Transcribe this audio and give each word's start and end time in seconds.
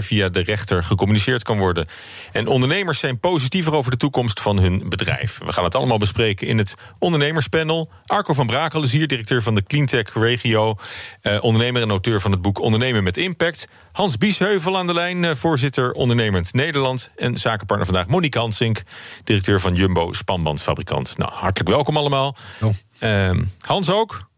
via 0.00 0.28
de 0.28 0.42
rechter 0.42 0.84
gecommuniceerd 0.84 1.42
kan 1.42 1.58
worden. 1.58 1.86
En 2.32 2.46
ondernemers 2.46 2.98
zijn 2.98 3.20
positiever 3.20 3.74
over 3.74 3.90
de 3.90 3.96
toekomst 3.96 4.40
van 4.40 4.58
hun 4.58 4.88
bedrijf. 4.88 5.38
We 5.44 5.52
gaan 5.52 5.64
het 5.64 5.74
allemaal 5.74 5.98
bespreken 5.98 6.46
in 6.46 6.58
het 6.58 6.74
ondernemerspanel. 6.98 7.90
Arco 8.04 8.34
van 8.34 8.46
Brakel 8.46 8.82
is 8.82 8.92
hier, 8.92 9.08
directeur 9.08 9.42
van 9.42 9.54
de 9.54 9.62
Cleantech 9.62 10.14
Regio, 10.14 10.74
eh, 11.20 11.38
ondernemer 11.40 11.82
en 11.82 11.90
auteur 11.90 12.20
van 12.20 12.30
het 12.30 12.42
boek 12.42 12.60
Ondernemen 12.60 13.04
met 13.04 13.16
Impact. 13.16 13.68
Hans 13.92 14.18
Biesheuvel 14.18 14.78
aan 14.78 14.86
de 14.86 14.94
lijn, 14.94 15.24
eh, 15.24 15.34
voorzitter 15.34 15.92
Ondernemend 15.92 16.52
Nederland. 16.52 17.10
En 17.16 17.36
zakenpartner 17.36 17.86
vandaag 17.86 18.06
Monique 18.06 18.40
Hansink, 18.40 18.82
directeur 19.24 19.60
van 19.60 19.74
Jumbo 19.74 20.12
Spanbandfabrikant. 20.12 21.18
Nou, 21.18 21.32
hartelijk 21.32 21.70
welkom 21.70 21.96
allemaal. 21.96 22.36
Oh. 22.60 23.30
Hans 23.66 23.90
ook. 23.90 24.30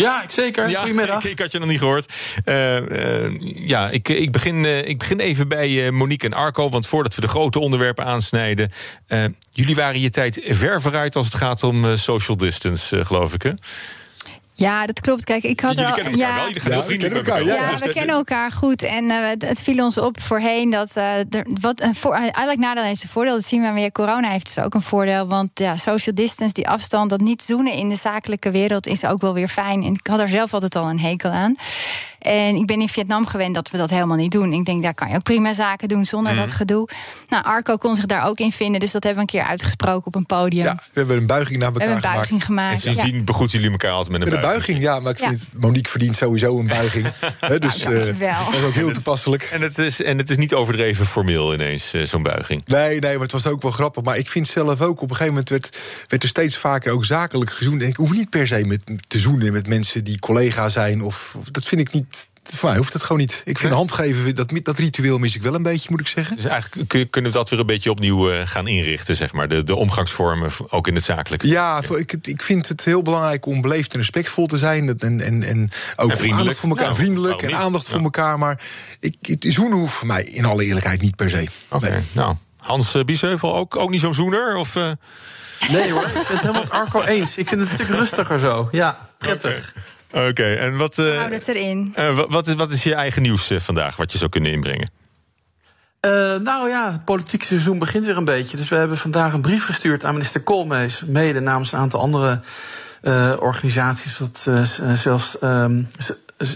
Ja, 0.00 0.24
zeker. 0.28 0.68
Ja, 0.68 0.80
Goedemiddag. 0.80 1.24
Ik, 1.24 1.30
ik, 1.30 1.38
had 1.38 1.52
je 1.52 1.58
nog 1.58 1.68
niet 1.68 1.78
gehoord. 1.78 2.12
Uh, 2.44 2.80
uh, 2.80 3.36
ja, 3.68 3.88
ik, 3.88 4.08
ik, 4.08 4.32
begin, 4.32 4.64
uh, 4.64 4.88
ik 4.88 4.98
begin 4.98 5.20
even 5.20 5.48
bij 5.48 5.90
Monique 5.90 6.26
en 6.26 6.34
Arco. 6.34 6.68
Want 6.68 6.86
voordat 6.86 7.14
we 7.14 7.20
de 7.20 7.28
grote 7.28 7.58
onderwerpen 7.58 8.04
aansnijden. 8.04 8.70
jullie 9.52 9.74
waren 9.74 10.00
je 10.00 10.10
tijd 10.10 10.40
ver 10.44 10.80
vooruit 10.80 11.16
als 11.16 11.26
het 11.26 11.34
gaat 11.34 11.62
om 11.62 11.96
social 11.96 12.36
distance, 12.36 13.04
geloof 13.04 13.34
ik. 13.34 13.42
Hè? 13.42 13.52
Ja, 14.60 14.86
dat 14.86 15.00
klopt. 15.00 15.24
Kijk, 15.24 15.42
ik 15.42 15.60
had 15.60 15.76
Jullie 15.76 15.92
kennen 15.94 16.12
elkaar 16.12 16.34
wel. 16.34 16.46
Jullie 16.46 16.60
gaan 16.60 16.72
heel 16.72 16.96
kennen 16.96 17.18
elkaar. 17.18 17.44
Ja, 17.44 17.54
ja, 17.54 17.78
we 17.78 17.92
kennen 17.92 18.14
elkaar 18.14 18.52
goed. 18.52 18.82
En 18.82 19.04
uh, 19.04 19.28
het, 19.28 19.48
het, 19.48 19.62
viel 19.62 19.84
ons 19.84 19.98
op 19.98 20.20
voorheen 20.20 20.70
dat 20.70 20.96
uh, 20.96 21.18
er 21.18 21.46
wat 21.60 21.80
een 21.80 21.94
voor, 21.94 22.14
eigenlijk 22.14 22.58
nadeel 22.58 22.84
is 22.84 23.02
een 23.02 23.08
voordeel. 23.08 23.34
Dat 23.34 23.44
zien 23.44 23.62
we 23.62 23.72
weer. 23.72 23.92
Corona 23.92 24.28
heeft 24.28 24.54
dus 24.54 24.64
ook 24.64 24.74
een 24.74 24.82
voordeel. 24.82 25.26
Want 25.26 25.50
ja, 25.54 25.76
social 25.76 26.14
distance, 26.14 26.54
die 26.54 26.68
afstand, 26.68 27.10
dat 27.10 27.20
niet 27.20 27.42
zoenen 27.42 27.72
in 27.72 27.88
de 27.88 27.94
zakelijke 27.94 28.50
wereld 28.50 28.86
is 28.86 29.04
ook 29.04 29.20
wel 29.20 29.34
weer 29.34 29.48
fijn. 29.48 29.84
En 29.84 29.92
ik 29.92 30.06
had 30.06 30.20
er 30.20 30.28
zelf 30.28 30.54
altijd 30.54 30.76
al 30.76 30.88
een 30.88 31.00
hekel 31.00 31.30
aan. 31.30 31.54
En 32.20 32.54
ik 32.54 32.66
ben 32.66 32.80
in 32.80 32.88
Vietnam 32.88 33.26
gewend 33.26 33.54
dat 33.54 33.70
we 33.70 33.78
dat 33.78 33.90
helemaal 33.90 34.16
niet 34.16 34.32
doen. 34.32 34.52
Ik 34.52 34.64
denk, 34.64 34.82
daar 34.82 34.94
kan 34.94 35.08
je 35.08 35.16
ook 35.16 35.22
prima 35.22 35.52
zaken 35.52 35.88
doen 35.88 36.04
zonder 36.04 36.32
mhm. 36.32 36.40
dat 36.40 36.50
gedoe. 36.50 36.88
Nou, 37.28 37.44
Arco 37.44 37.76
kon 37.76 37.96
zich 37.96 38.06
daar 38.06 38.26
ook 38.26 38.38
in 38.38 38.52
vinden. 38.52 38.80
Dus 38.80 38.90
dat 38.90 39.04
hebben 39.04 39.24
we 39.24 39.32
een 39.32 39.40
keer 39.40 39.50
uitgesproken 39.50 40.06
op 40.06 40.14
een 40.14 40.26
podium. 40.26 40.64
Ja, 40.64 40.74
we 40.74 40.98
hebben 40.98 41.16
een 41.16 41.26
buiging 41.26 41.58
naar 41.58 41.72
elkaar 41.72 41.88
een 41.88 42.00
buiging 42.00 42.44
gemaakt. 42.44 42.74
En 42.74 42.80
sindsdien 42.80 43.16
ja. 43.16 43.22
begroeten 43.22 43.56
jullie 43.56 43.72
elkaar 43.72 43.90
altijd 43.90 44.18
met 44.18 44.20
een, 44.26 44.34
met 44.34 44.44
een 44.44 44.48
buiging. 44.48 44.82
Ja, 44.82 45.00
maar 45.00 45.12
ik 45.12 45.18
vind 45.18 45.54
Monique 45.58 45.90
verdient 45.90 46.16
sowieso 46.16 46.58
een 46.58 46.66
buiging. 46.66 47.04
dus 47.58 47.82
nou, 47.82 47.96
uh, 47.96 48.04
dat 48.46 48.54
is 48.54 48.64
ook 48.64 48.72
heel 48.72 48.92
toepasselijk. 48.92 49.42
En 49.42 49.60
het 49.60 49.78
is, 49.78 50.02
en 50.02 50.18
het 50.18 50.30
is 50.30 50.36
niet 50.36 50.54
overdreven 50.54 51.06
formeel 51.06 51.54
ineens, 51.54 51.94
uh, 51.94 52.06
zo'n 52.06 52.22
buiging. 52.22 52.66
Nee, 52.66 52.98
nee, 52.98 53.12
maar 53.12 53.22
het 53.22 53.32
was 53.32 53.46
ook 53.46 53.62
wel 53.62 53.70
grappig. 53.70 54.02
Maar 54.02 54.18
ik 54.18 54.28
vind 54.28 54.46
zelf 54.46 54.80
ook, 54.80 55.00
op 55.00 55.10
een 55.10 55.16
gegeven 55.16 55.28
moment 55.28 55.48
werd, 55.48 55.78
werd 56.06 56.22
er 56.22 56.28
steeds 56.28 56.56
vaker 56.56 56.92
ook 56.92 57.04
zakelijk 57.04 57.50
gezoend. 57.50 57.82
Ik 57.82 57.96
hoef 57.96 58.12
niet 58.12 58.30
per 58.30 58.46
se 58.46 58.64
met, 58.64 58.80
te 59.08 59.18
zoenen 59.18 59.52
met 59.52 59.66
mensen 59.66 60.04
die 60.04 60.18
collega 60.18 60.68
zijn. 60.68 61.02
Of, 61.02 61.36
dat 61.50 61.64
vind 61.64 61.80
ik 61.80 61.92
niet 61.92 62.09
voor 62.42 62.68
mij 62.68 62.78
hoeft 62.78 62.92
het 62.92 63.02
gewoon 63.02 63.20
niet. 63.20 63.42
Ik 63.44 63.58
vind 63.58 63.72
handgeven, 63.72 64.34
dat, 64.34 64.52
dat 64.62 64.78
ritueel 64.78 65.18
mis 65.18 65.34
ik 65.34 65.42
wel 65.42 65.54
een 65.54 65.62
beetje, 65.62 65.88
moet 65.90 66.00
ik 66.00 66.06
zeggen. 66.06 66.36
Dus 66.36 66.44
eigenlijk 66.44 67.10
kunnen 67.10 67.30
we 67.30 67.36
dat 67.36 67.48
weer 67.48 67.58
een 67.58 67.66
beetje 67.66 67.90
opnieuw 67.90 68.32
uh, 68.32 68.40
gaan 68.44 68.66
inrichten, 68.66 69.16
zeg 69.16 69.32
maar. 69.32 69.48
De, 69.48 69.64
de 69.64 69.74
omgangsvormen, 69.74 70.50
ook 70.68 70.88
in 70.88 70.94
het 70.94 71.04
zakelijke. 71.04 71.48
Ja, 71.48 71.82
ik, 71.96 72.14
ik 72.22 72.42
vind 72.42 72.68
het 72.68 72.84
heel 72.84 73.02
belangrijk 73.02 73.46
om 73.46 73.60
beleefd 73.60 73.92
en 73.92 73.98
respectvol 73.98 74.46
te 74.46 74.58
zijn. 74.58 74.98
En, 74.98 75.20
en, 75.20 75.42
en 75.42 75.70
ook 75.96 76.12
en 76.12 76.32
aandacht 76.32 76.58
voor 76.58 76.68
elkaar. 76.68 76.94
vriendelijk 76.94 77.42
en 77.42 77.56
aandacht 77.56 77.88
voor 77.88 78.00
elkaar. 78.00 78.38
Maar 78.38 78.60
ik, 79.00 79.16
het 79.20 79.46
zoenen 79.48 79.78
hoeft 79.78 79.94
voor 79.94 80.06
mij 80.06 80.22
in 80.22 80.44
alle 80.44 80.64
eerlijkheid 80.64 81.00
niet 81.00 81.16
per 81.16 81.30
se. 81.30 81.46
Oké, 81.68 82.02
nou. 82.12 82.34
Hans 82.56 82.94
uh, 82.94 83.04
Biesheuvel, 83.04 83.56
ook, 83.56 83.76
ook 83.76 83.90
niet 83.90 84.00
zo'n 84.00 84.14
zoener? 84.14 84.56
Of, 84.56 84.74
uh... 84.76 84.90
Nee 85.68 85.92
hoor, 85.92 86.06
ik 86.06 86.12
ben 86.12 86.22
het 86.26 86.40
helemaal 86.40 86.62
met 86.62 86.70
Arco 86.70 87.02
eens. 87.02 87.36
Ik 87.36 87.48
vind 87.48 87.60
het 87.60 87.70
een 87.70 87.74
stuk 87.74 87.88
rustiger 87.88 88.38
zo. 88.38 88.68
Ja, 88.72 89.08
prettig. 89.18 89.74
Oké, 90.12 90.52
en 90.52 90.76
wat. 90.76 90.98
Uh, 90.98 91.16
Houd 91.16 91.32
het 91.32 91.48
erin. 91.48 91.94
Uh, 91.98 92.24
wat, 92.28 92.46
is, 92.46 92.54
wat 92.54 92.70
is 92.70 92.82
je 92.82 92.94
eigen 92.94 93.22
nieuws 93.22 93.50
uh, 93.50 93.60
vandaag, 93.60 93.96
wat 93.96 94.12
je 94.12 94.18
zou 94.18 94.30
kunnen 94.30 94.50
inbrengen? 94.52 94.90
nou 96.42 96.68
ja, 96.68 96.92
het 96.92 97.04
politieke 97.04 97.44
seizoen 97.44 97.78
begint 97.78 98.04
weer 98.04 98.16
een 98.16 98.24
beetje. 98.24 98.56
Dus 98.56 98.68
we 98.68 98.76
hebben 98.76 98.96
vandaag 98.98 99.32
een 99.32 99.40
brief 99.40 99.64
gestuurd 99.64 100.04
aan 100.04 100.12
minister 100.12 100.40
Koolmees, 100.40 101.04
mede 101.06 101.40
namens 101.40 101.72
een 101.72 101.78
aantal 101.78 102.00
andere 102.00 102.40
organisaties, 103.38 104.18
wat 104.18 104.48
zelfs. 104.94 105.36
Um, 105.42 105.88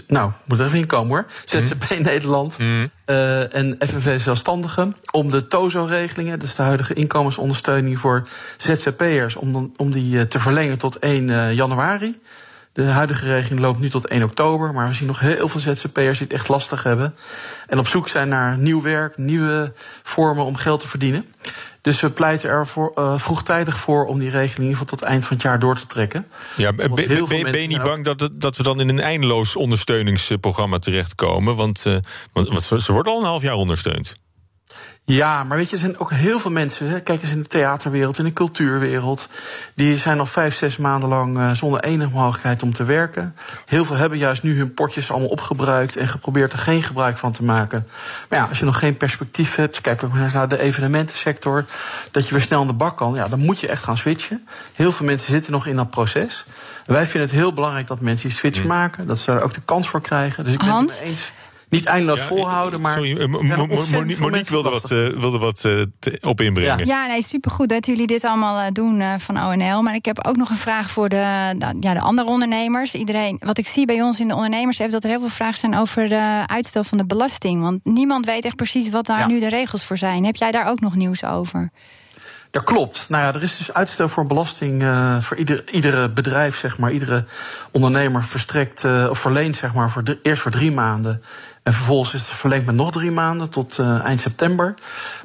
nou, 0.07 0.31
moet 0.45 0.59
er 0.59 0.65
even 0.65 0.79
in 0.79 0.85
komen 0.85 1.09
hoor. 1.09 1.25
ZZP 1.43 1.89
mm. 1.89 2.01
Nederland 2.01 2.57
mm. 2.57 2.89
en 3.05 3.75
FNV 3.79 4.21
Zelfstandigen. 4.21 4.95
Om 5.11 5.29
de 5.29 5.47
TOZO-regelingen, 5.47 6.39
dus 6.39 6.55
de 6.55 6.61
huidige 6.61 6.93
inkomensondersteuning 6.93 7.99
voor 7.99 8.27
ZZP'ers, 8.57 9.35
om, 9.35 9.71
om 9.75 9.91
die 9.91 10.27
te 10.27 10.39
verlengen 10.39 10.77
tot 10.77 10.99
1 10.99 11.53
januari. 11.55 12.19
De 12.75 12.83
huidige 12.83 13.25
regeling 13.25 13.59
loopt 13.59 13.79
nu 13.79 13.89
tot 13.89 14.07
1 14.07 14.23
oktober, 14.23 14.73
maar 14.73 14.87
we 14.87 14.93
zien 14.93 15.07
nog 15.07 15.19
heel 15.19 15.47
veel 15.47 15.59
ZZP'ers 15.59 16.17
die 16.17 16.27
het 16.27 16.33
echt 16.33 16.47
lastig 16.47 16.83
hebben. 16.83 17.15
En 17.67 17.79
op 17.79 17.87
zoek 17.87 18.07
zijn 18.07 18.27
naar 18.27 18.57
nieuw 18.57 18.81
werk, 18.81 19.17
nieuwe 19.17 19.73
vormen 20.03 20.45
om 20.45 20.55
geld 20.55 20.79
te 20.79 20.87
verdienen. 20.87 21.25
Dus 21.81 22.01
we 22.01 22.09
pleiten 22.09 22.49
er 22.49 22.67
voor, 22.67 22.91
uh, 22.95 23.17
vroegtijdig 23.17 23.77
voor 23.77 24.05
om 24.05 24.19
die 24.19 24.29
regeling 24.29 24.77
tot 24.77 24.89
het 24.89 25.01
eind 25.01 25.25
van 25.25 25.35
het 25.35 25.45
jaar 25.45 25.59
door 25.59 25.75
te 25.75 25.85
trekken. 25.85 26.27
Ja, 26.55 26.73
ben, 26.73 26.87
je 27.61 27.67
niet 27.67 27.83
bang 27.83 28.03
dat, 28.03 28.29
dat 28.33 28.57
we 28.57 28.63
dan 28.63 28.79
in 28.79 28.89
een 28.89 28.99
eindeloos 28.99 29.55
ondersteuningsprogramma 29.55 30.79
terechtkomen? 30.79 31.55
Want, 31.55 31.83
uh, 31.87 31.95
want 32.33 32.63
ze 32.63 32.91
worden 32.91 33.13
al 33.13 33.19
een 33.19 33.25
half 33.25 33.41
jaar 33.41 33.55
ondersteund. 33.55 34.15
Ja, 35.07 35.43
maar 35.43 35.57
weet 35.57 35.69
je, 35.69 35.75
er 35.75 35.81
zijn 35.81 35.99
ook 35.99 36.11
heel 36.11 36.39
veel 36.39 36.51
mensen, 36.51 36.89
hè, 36.89 37.01
kijk 37.01 37.21
eens 37.21 37.31
in 37.31 37.41
de 37.41 37.47
theaterwereld, 37.47 38.17
in 38.17 38.23
de 38.23 38.33
cultuurwereld, 38.33 39.29
die 39.73 39.97
zijn 39.97 40.19
al 40.19 40.25
vijf, 40.25 40.55
zes 40.55 40.77
maanden 40.77 41.09
lang 41.09 41.37
uh, 41.37 41.51
zonder 41.51 41.83
enige 41.83 42.09
mogelijkheid 42.09 42.63
om 42.63 42.73
te 42.73 42.83
werken. 42.83 43.35
Heel 43.65 43.85
veel 43.85 43.95
hebben 43.95 44.17
juist 44.17 44.43
nu 44.43 44.57
hun 44.57 44.73
potjes 44.73 45.11
allemaal 45.11 45.29
opgebruikt 45.29 45.95
en 45.95 46.07
geprobeerd 46.07 46.53
er 46.53 46.59
geen 46.59 46.83
gebruik 46.83 47.17
van 47.17 47.31
te 47.31 47.43
maken. 47.43 47.87
Maar 48.29 48.39
ja, 48.39 48.45
als 48.45 48.59
je 48.59 48.65
nog 48.65 48.79
geen 48.79 48.97
perspectief 48.97 49.55
hebt, 49.55 49.81
kijk 49.81 50.03
ook 50.03 50.13
naar 50.13 50.49
de 50.49 50.59
evenementensector, 50.59 51.65
dat 52.11 52.27
je 52.27 52.33
weer 52.33 52.43
snel 52.43 52.61
aan 52.61 52.67
de 52.67 52.73
bak 52.73 52.97
kan, 52.97 53.13
ja, 53.13 53.27
dan 53.27 53.39
moet 53.39 53.59
je 53.59 53.67
echt 53.67 53.83
gaan 53.83 53.97
switchen. 53.97 54.47
Heel 54.75 54.91
veel 54.91 55.05
mensen 55.05 55.33
zitten 55.33 55.51
nog 55.51 55.65
in 55.65 55.75
dat 55.75 55.89
proces. 55.89 56.45
wij 56.85 57.05
vinden 57.05 57.29
het 57.29 57.39
heel 57.39 57.53
belangrijk 57.53 57.87
dat 57.87 57.99
mensen 57.99 58.27
die 58.27 58.37
switch 58.37 58.61
mm. 58.61 58.67
maken, 58.67 59.07
dat 59.07 59.19
ze 59.19 59.31
daar 59.31 59.41
ook 59.41 59.53
de 59.53 59.61
kans 59.65 59.87
voor 59.87 60.01
krijgen. 60.01 60.43
Dus 60.43 60.53
ik 60.53 60.59
ben 60.59 60.75
het 60.75 60.99
mee 61.01 61.09
eens 61.09 61.31
niet 61.75 61.85
eindeloos 61.85 62.21
volhouden. 62.21 62.81
Maar 62.81 62.93
sorry, 62.93 63.11
uh, 63.11 64.19
Monique 64.19 64.49
wilde 64.49 64.69
wat, 64.69 64.91
uh, 64.91 65.07
wilde 65.07 65.37
wat 65.37 65.63
uh, 65.65 65.81
op 66.21 66.41
inbrengen. 66.41 66.77
Ja, 66.77 66.85
ja 66.85 67.07
nee, 67.07 67.23
supergoed 67.23 67.69
dat 67.69 67.85
jullie 67.85 68.07
dit 68.07 68.23
allemaal 68.23 68.73
doen 68.73 69.03
van 69.19 69.45
ONL. 69.45 69.81
Maar 69.81 69.95
ik 69.95 70.05
heb 70.05 70.27
ook 70.27 70.35
nog 70.35 70.49
een 70.49 70.55
vraag 70.55 70.89
voor 70.89 71.09
de, 71.09 71.55
ja, 71.79 71.93
de 71.93 71.99
andere 71.99 72.27
ondernemers. 72.27 72.95
Iedereen, 72.95 73.41
wat 73.45 73.57
ik 73.57 73.67
zie 73.67 73.85
bij 73.85 74.01
ons 74.01 74.19
in 74.19 74.27
de 74.27 74.35
ondernemers... 74.35 74.79
is 74.79 74.91
dat 74.91 75.03
er 75.03 75.09
heel 75.09 75.19
veel 75.19 75.29
vragen 75.29 75.59
zijn 75.59 75.77
over 75.77 76.07
de 76.07 76.43
uitstel 76.45 76.83
van 76.83 76.97
de 76.97 77.05
belasting. 77.05 77.61
Want 77.61 77.79
niemand 77.83 78.25
weet 78.25 78.45
echt 78.45 78.55
precies 78.55 78.89
wat 78.89 79.05
daar 79.05 79.27
nu 79.27 79.39
de 79.39 79.49
regels 79.49 79.83
voor 79.83 79.97
zijn. 79.97 80.25
Heb 80.25 80.35
jij 80.35 80.51
daar 80.51 80.67
ook 80.67 80.79
nog 80.79 80.95
nieuws 80.95 81.23
over? 81.23 81.71
Dat 82.55 82.63
klopt. 82.63 83.05
Nou 83.09 83.23
ja, 83.23 83.33
er 83.33 83.43
is 83.43 83.57
dus 83.57 83.73
uitstel 83.73 84.09
voor 84.09 84.25
belasting 84.25 84.81
uh, 84.81 85.21
voor 85.21 85.37
ieder, 85.37 85.63
iedere 85.71 86.09
bedrijf, 86.09 86.57
zeg 86.57 86.77
maar. 86.77 86.91
Iedere 86.91 87.25
ondernemer 87.71 88.23
verstrekt 88.23 88.83
uh, 88.83 89.07
of 89.09 89.19
verleent, 89.19 89.55
zeg 89.55 89.73
maar, 89.73 89.91
voor 89.91 90.03
eerst 90.21 90.41
voor 90.41 90.51
drie 90.51 90.71
maanden. 90.71 91.21
En 91.63 91.73
vervolgens 91.73 92.13
is 92.13 92.21
het 92.21 92.29
verlengd 92.29 92.65
met 92.65 92.75
nog 92.75 92.91
drie 92.91 93.11
maanden 93.11 93.49
tot 93.49 93.77
uh, 93.77 94.03
eind 94.03 94.21
september. 94.21 94.73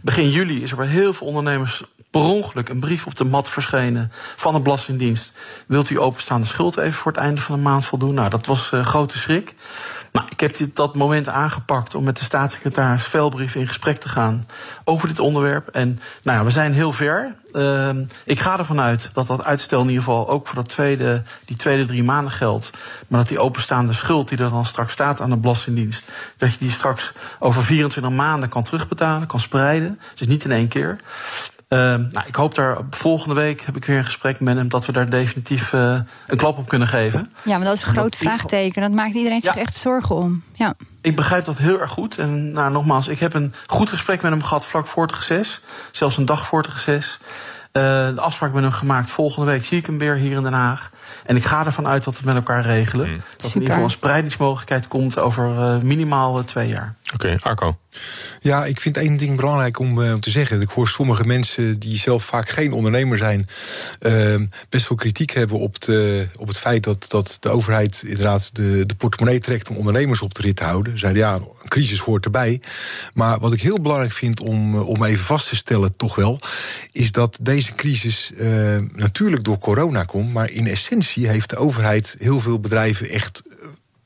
Begin 0.02 0.30
juli 0.30 0.62
is 0.62 0.70
er 0.70 0.76
bij 0.76 0.86
heel 0.86 1.12
veel 1.12 1.26
ondernemers 1.26 1.82
per 2.10 2.20
ongeluk 2.20 2.68
een 2.68 2.80
brief 2.80 3.06
op 3.06 3.16
de 3.16 3.24
mat 3.24 3.48
verschenen 3.48 4.12
van 4.36 4.54
de 4.54 4.60
Belastingdienst. 4.60 5.32
Wilt 5.66 5.90
u 5.90 5.98
openstaande 5.98 6.46
schuld 6.46 6.76
even 6.76 6.92
voor 6.92 7.12
het 7.12 7.20
einde 7.20 7.40
van 7.40 7.56
de 7.56 7.62
maand 7.62 7.84
voldoen? 7.84 8.14
Nou, 8.14 8.30
dat 8.30 8.46
was 8.46 8.70
grote 8.82 9.18
schrik. 9.18 9.54
Nou, 10.12 10.26
ik 10.30 10.40
heb 10.40 10.56
dat 10.74 10.94
moment 10.94 11.28
aangepakt 11.28 11.94
om 11.94 12.04
met 12.04 12.16
de 12.16 12.24
staatssecretaris 12.24 13.06
Velbrief 13.06 13.54
in 13.54 13.66
gesprek 13.66 13.96
te 13.96 14.08
gaan 14.08 14.46
over 14.84 15.08
dit 15.08 15.18
onderwerp. 15.18 15.68
En 15.68 15.98
nou 16.22 16.38
ja, 16.38 16.44
we 16.44 16.50
zijn 16.50 16.72
heel 16.72 16.92
ver. 16.92 17.34
Uh, 17.52 17.90
ik 18.24 18.40
ga 18.40 18.58
ervan 18.58 18.80
uit 18.80 19.14
dat 19.14 19.26
dat 19.26 19.44
uitstel 19.44 19.80
in 19.80 19.88
ieder 19.88 20.02
geval 20.02 20.28
ook 20.28 20.46
voor 20.46 20.64
tweede, 20.64 21.22
die 21.44 21.56
tweede 21.56 21.84
drie 21.84 22.02
maanden 22.02 22.32
geldt. 22.32 22.70
Maar 23.08 23.18
dat 23.18 23.28
die 23.28 23.38
openstaande 23.38 23.92
schuld 23.92 24.28
die 24.28 24.38
er 24.38 24.50
dan 24.50 24.66
straks 24.66 24.92
staat 24.92 25.20
aan 25.20 25.30
de 25.30 25.36
Belastingdienst, 25.36 26.04
dat 26.36 26.52
je 26.52 26.58
die 26.58 26.70
straks 26.70 27.12
over 27.38 27.62
24 27.64 28.12
maanden 28.12 28.48
kan 28.48 28.62
terugbetalen, 28.62 29.26
kan 29.26 29.40
spreiden. 29.40 30.00
Dus 30.14 30.26
niet 30.26 30.44
in 30.44 30.52
één 30.52 30.68
keer. 30.68 30.98
Uh, 31.72 31.78
nou, 31.78 32.26
ik 32.26 32.34
hoop 32.34 32.54
daar 32.54 32.76
volgende 32.90 33.34
week 33.34 33.60
heb 33.60 33.76
ik 33.76 33.84
weer 33.84 33.96
een 33.96 34.04
gesprek 34.04 34.40
met 34.40 34.56
hem 34.56 34.68
dat 34.68 34.86
we 34.86 34.92
daar 34.92 35.10
definitief 35.10 35.72
uh, 35.72 35.98
een 36.26 36.36
klap 36.36 36.58
op 36.58 36.68
kunnen 36.68 36.88
geven. 36.88 37.32
Ja, 37.42 37.56
maar 37.56 37.66
dat 37.66 37.74
is 37.74 37.82
een 37.82 37.88
groot 37.88 38.16
vraagteken. 38.16 38.82
Dat 38.82 38.90
maakt 38.90 39.14
iedereen 39.14 39.40
zich 39.40 39.56
echt 39.56 39.74
zorgen 39.74 40.16
om. 40.16 40.42
Ja. 40.54 40.74
Ik 41.00 41.16
begrijp 41.16 41.44
dat 41.44 41.58
heel 41.58 41.80
erg 41.80 41.90
goed. 41.90 42.18
En 42.18 42.52
nou, 42.52 42.72
nogmaals, 42.72 43.08
ik 43.08 43.18
heb 43.18 43.34
een 43.34 43.54
goed 43.66 43.88
gesprek 43.88 44.22
met 44.22 44.30
hem 44.30 44.42
gehad 44.42 44.66
vlak 44.66 44.86
voor 44.86 45.02
het 45.02 45.14
reces. 45.14 45.60
Zelfs 45.90 46.16
een 46.16 46.24
dag 46.24 46.46
voor 46.46 46.62
het 46.62 46.72
reces. 46.72 47.18
Uh, 47.72 47.82
de 48.08 48.20
afspraak 48.20 48.52
met 48.52 48.62
hem 48.62 48.72
gemaakt. 48.72 49.10
Volgende 49.10 49.50
week 49.50 49.64
zie 49.64 49.78
ik 49.78 49.86
hem 49.86 49.98
weer 49.98 50.14
hier 50.14 50.36
in 50.36 50.42
Den 50.42 50.52
Haag. 50.52 50.90
En 51.26 51.36
ik 51.36 51.44
ga 51.44 51.64
ervan 51.64 51.86
uit 51.86 52.04
dat 52.04 52.20
we 52.20 52.26
met 52.26 52.34
elkaar 52.34 52.62
regelen. 52.62 53.08
Mm. 53.08 53.20
Dat 53.36 53.40
er 53.40 53.46
in 53.46 53.52
ieder 53.52 53.68
geval 53.68 53.84
een 53.84 53.90
spreidingsmogelijkheid 53.90 54.88
komt 54.88 55.18
over 55.18 55.50
uh, 55.50 55.82
minimaal 55.82 56.38
uh, 56.38 56.44
twee 56.44 56.68
jaar. 56.68 56.94
Oké, 57.14 57.36
Arco. 57.40 57.78
Ja, 58.40 58.64
ik 58.64 58.80
vind 58.80 58.96
één 58.96 59.16
ding 59.16 59.36
belangrijk 59.36 59.78
om, 59.78 59.98
uh, 59.98 60.12
om, 60.12 60.20
te 60.20 60.30
zeggen. 60.30 60.60
Ik 60.60 60.68
hoor 60.68 60.88
sommige 60.88 61.24
mensen 61.26 61.78
die 61.78 61.98
zelf 61.98 62.24
vaak 62.24 62.48
geen 62.48 62.72
ondernemer 62.72 63.18
zijn, 63.18 63.48
uh, 64.00 64.34
best 64.68 64.88
wel 64.88 64.98
kritiek 64.98 65.30
hebben 65.30 65.58
op, 65.58 65.80
de, 65.80 66.28
op 66.36 66.48
het 66.48 66.58
feit 66.58 66.84
dat, 66.84 67.06
dat 67.08 67.36
de 67.40 67.48
overheid 67.48 68.02
inderdaad 68.06 68.50
de, 68.52 68.86
de 68.86 68.94
portemonnee 68.94 69.40
trekt 69.40 69.68
om 69.68 69.76
ondernemers 69.76 70.22
op 70.22 70.34
de 70.34 70.42
rit 70.42 70.56
te 70.56 70.64
houden. 70.64 70.98
Zeiden 70.98 71.22
ja, 71.22 71.34
een 71.34 71.68
crisis 71.68 71.98
hoort 71.98 72.24
erbij. 72.24 72.60
Maar 73.14 73.40
wat 73.40 73.52
ik 73.52 73.62
heel 73.62 73.80
belangrijk 73.80 74.12
vind 74.12 74.40
om, 74.40 74.74
eh, 74.74 74.88
om 74.88 75.04
even 75.04 75.24
vast 75.24 75.48
te 75.48 75.56
stellen, 75.56 75.96
toch 75.96 76.14
wel, 76.14 76.40
is 76.92 77.12
dat 77.12 77.38
deze 77.40 77.74
crisis 77.74 78.30
uh, 78.34 78.78
natuurlijk 78.94 79.44
door 79.44 79.58
corona 79.58 80.02
komt. 80.02 80.32
Maar 80.32 80.50
in 80.50 80.66
essentie 80.66 81.28
heeft 81.28 81.50
de 81.50 81.56
overheid 81.56 82.16
heel 82.18 82.40
veel 82.40 82.60
bedrijven 82.60 83.08
echt 83.08 83.42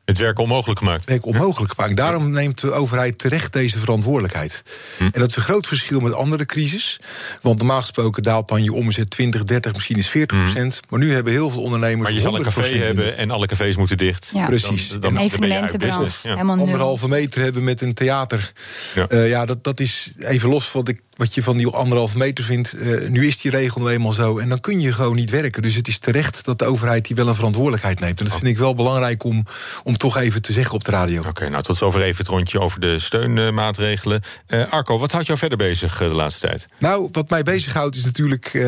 het 0.05 0.19
werk 0.19 0.39
onmogelijk 0.39 0.79
gemaakt. 0.79 1.05
Werk 1.05 1.27
onmogelijk 1.27 1.73
gemaakt. 1.75 1.97
Daarom 1.97 2.31
neemt 2.31 2.61
de 2.61 2.73
overheid 2.73 3.19
terecht 3.19 3.53
deze 3.53 3.79
verantwoordelijkheid. 3.79 4.63
Hm. 4.99 5.05
En 5.05 5.21
dat 5.21 5.29
is 5.29 5.37
een 5.37 5.43
groot 5.43 5.67
verschil 5.67 6.01
met 6.01 6.13
andere 6.13 6.47
crisis. 6.47 7.01
Want 7.41 7.59
normaal 7.59 7.81
gesproken 7.81 8.23
daalt 8.23 8.49
dan 8.49 8.65
je 8.65 8.73
omzet 8.73 9.11
20, 9.11 9.45
30, 9.45 9.73
misschien 9.73 9.97
is 9.97 10.09
40 10.09 10.37
hm. 10.37 10.43
procent. 10.43 10.81
Maar 10.89 10.99
nu 10.99 11.13
hebben 11.13 11.33
heel 11.33 11.51
veel 11.51 11.63
ondernemers. 11.63 12.03
Maar 12.03 12.13
je 12.13 12.21
zal 12.21 12.37
een 12.37 12.43
café 12.43 12.77
hebben 12.77 13.17
en 13.17 13.31
alle 13.31 13.47
cafés 13.47 13.77
moeten 13.77 13.97
dicht. 13.97 14.31
Ja. 14.35 14.47
Precies. 14.47 14.89
Dan, 14.89 15.01
dan, 15.01 15.17
evenementenbranche. 15.17 16.29
Ja. 16.29 16.35
Anderhalve 16.35 17.09
meter 17.09 17.43
hebben 17.43 17.65
met 17.65 17.81
een 17.81 17.95
theater. 17.95 18.53
Ja, 18.95 19.07
uh, 19.11 19.29
ja 19.29 19.47
dat, 19.47 19.65
dat 19.65 19.81
is 19.81 20.13
even 20.19 20.49
los 20.49 20.69
van 20.69 20.85
de 20.85 20.97
wat 21.15 21.35
je 21.35 21.43
van 21.43 21.57
die 21.57 21.67
anderhalve 21.67 22.19
meter 22.19 22.45
vindt. 22.45 22.75
Uh, 22.75 23.09
nu 23.09 23.27
is 23.27 23.41
die 23.41 23.51
regel 23.51 23.81
nou 23.81 23.93
eenmaal 23.93 24.13
zo. 24.13 24.39
En 24.39 24.49
dan 24.49 24.61
kun 24.61 24.81
je 24.81 24.93
gewoon 24.93 25.17
niet 25.17 25.31
werken. 25.31 25.63
Dus 25.63 25.75
het 25.75 25.89
is 25.89 25.99
terecht 25.99 26.45
dat 26.45 26.59
de 26.59 26.65
overheid 26.65 27.07
die 27.07 27.17
wel 27.17 27.29
een 27.29 27.35
verantwoordelijkheid 27.35 28.01
neemt. 28.01 28.19
En 28.19 28.25
dat 28.25 28.35
vind 28.35 28.47
ik 28.47 28.59
wel 28.59 28.75
belangrijk 28.75 29.25
om, 29.25 29.45
om 29.83 29.94
toch 29.97 30.17
even 30.17 30.43
te 30.43 30.53
zeggen 30.53 30.75
op 30.75 30.85
de 30.85 30.91
radio. 30.91 31.23
Oké, 31.29 31.49
nou 31.49 31.63
tot 31.63 31.77
zover 31.77 32.03
even 32.03 32.19
het 32.19 32.29
rondje 32.29 32.61
over 32.61 32.81
de 32.81 32.99
steunmaatregelen. 32.99 34.23
Uh, 34.49 34.73
Arco, 34.73 34.99
wat 34.99 35.13
houdt 35.13 35.27
jou 35.27 35.39
verder 35.39 35.59
bezig 35.59 36.01
uh, 36.01 36.09
de 36.09 36.15
laatste 36.15 36.47
tijd? 36.47 36.67
Nou, 36.79 37.09
wat 37.13 37.31
mij 37.31 37.43
bezighoudt 37.43 37.97
is 37.97 38.05
natuurlijk 38.05 38.59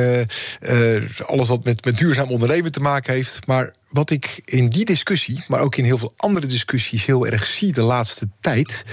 alles 1.27 1.49
wat 1.49 1.65
met, 1.65 1.85
met 1.85 1.99
duurzaam 1.99 2.31
ondernemen 2.31 2.73
te 2.73 2.81
maken 2.81 3.15
heeft. 3.15 3.47
Maar 3.47 3.73
wat 3.89 4.11
ik 4.11 4.43
in 4.45 4.69
die 4.69 4.85
discussie, 4.85 5.45
maar 5.49 5.61
ook 5.61 5.77
in 5.77 5.85
heel 5.85 5.99
veel 5.99 6.13
andere 6.17 6.47
discussies 6.47 7.05
heel 7.05 7.27
erg 7.27 7.47
zie 7.47 7.73
de 7.73 7.83
laatste 7.83 8.29
tijd, 8.41 8.85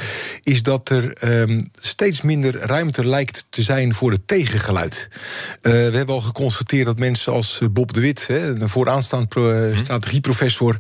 is 0.42 0.64
dat 0.64 0.90
er 0.90 1.18
um, 1.24 1.70
steeds 1.80 2.22
minder 2.22 2.56
ruimte 2.56 3.08
lijkt 3.08 3.46
te 3.50 3.62
zijn 3.62 3.94
voor 3.94 4.12
het 4.12 4.28
tegengeluid. 4.28 5.08
Uh, 5.12 5.72
we 5.72 5.98
hebben 5.98 6.16
al 6.16 6.22
geconstateerd 6.22 6.86
dat 6.86 7.00
mensen 7.00 7.34
als 7.34 7.60
eh, 7.60 7.68
Bob 7.72 7.94
de 7.94 8.00
Wit, 8.00 8.28
hè, 8.28 8.48
een 8.48 8.70
vooraanstaand 8.70 9.30
pro, 9.30 9.70
mm. 9.70 9.78
strategieprofessor, 9.78 10.78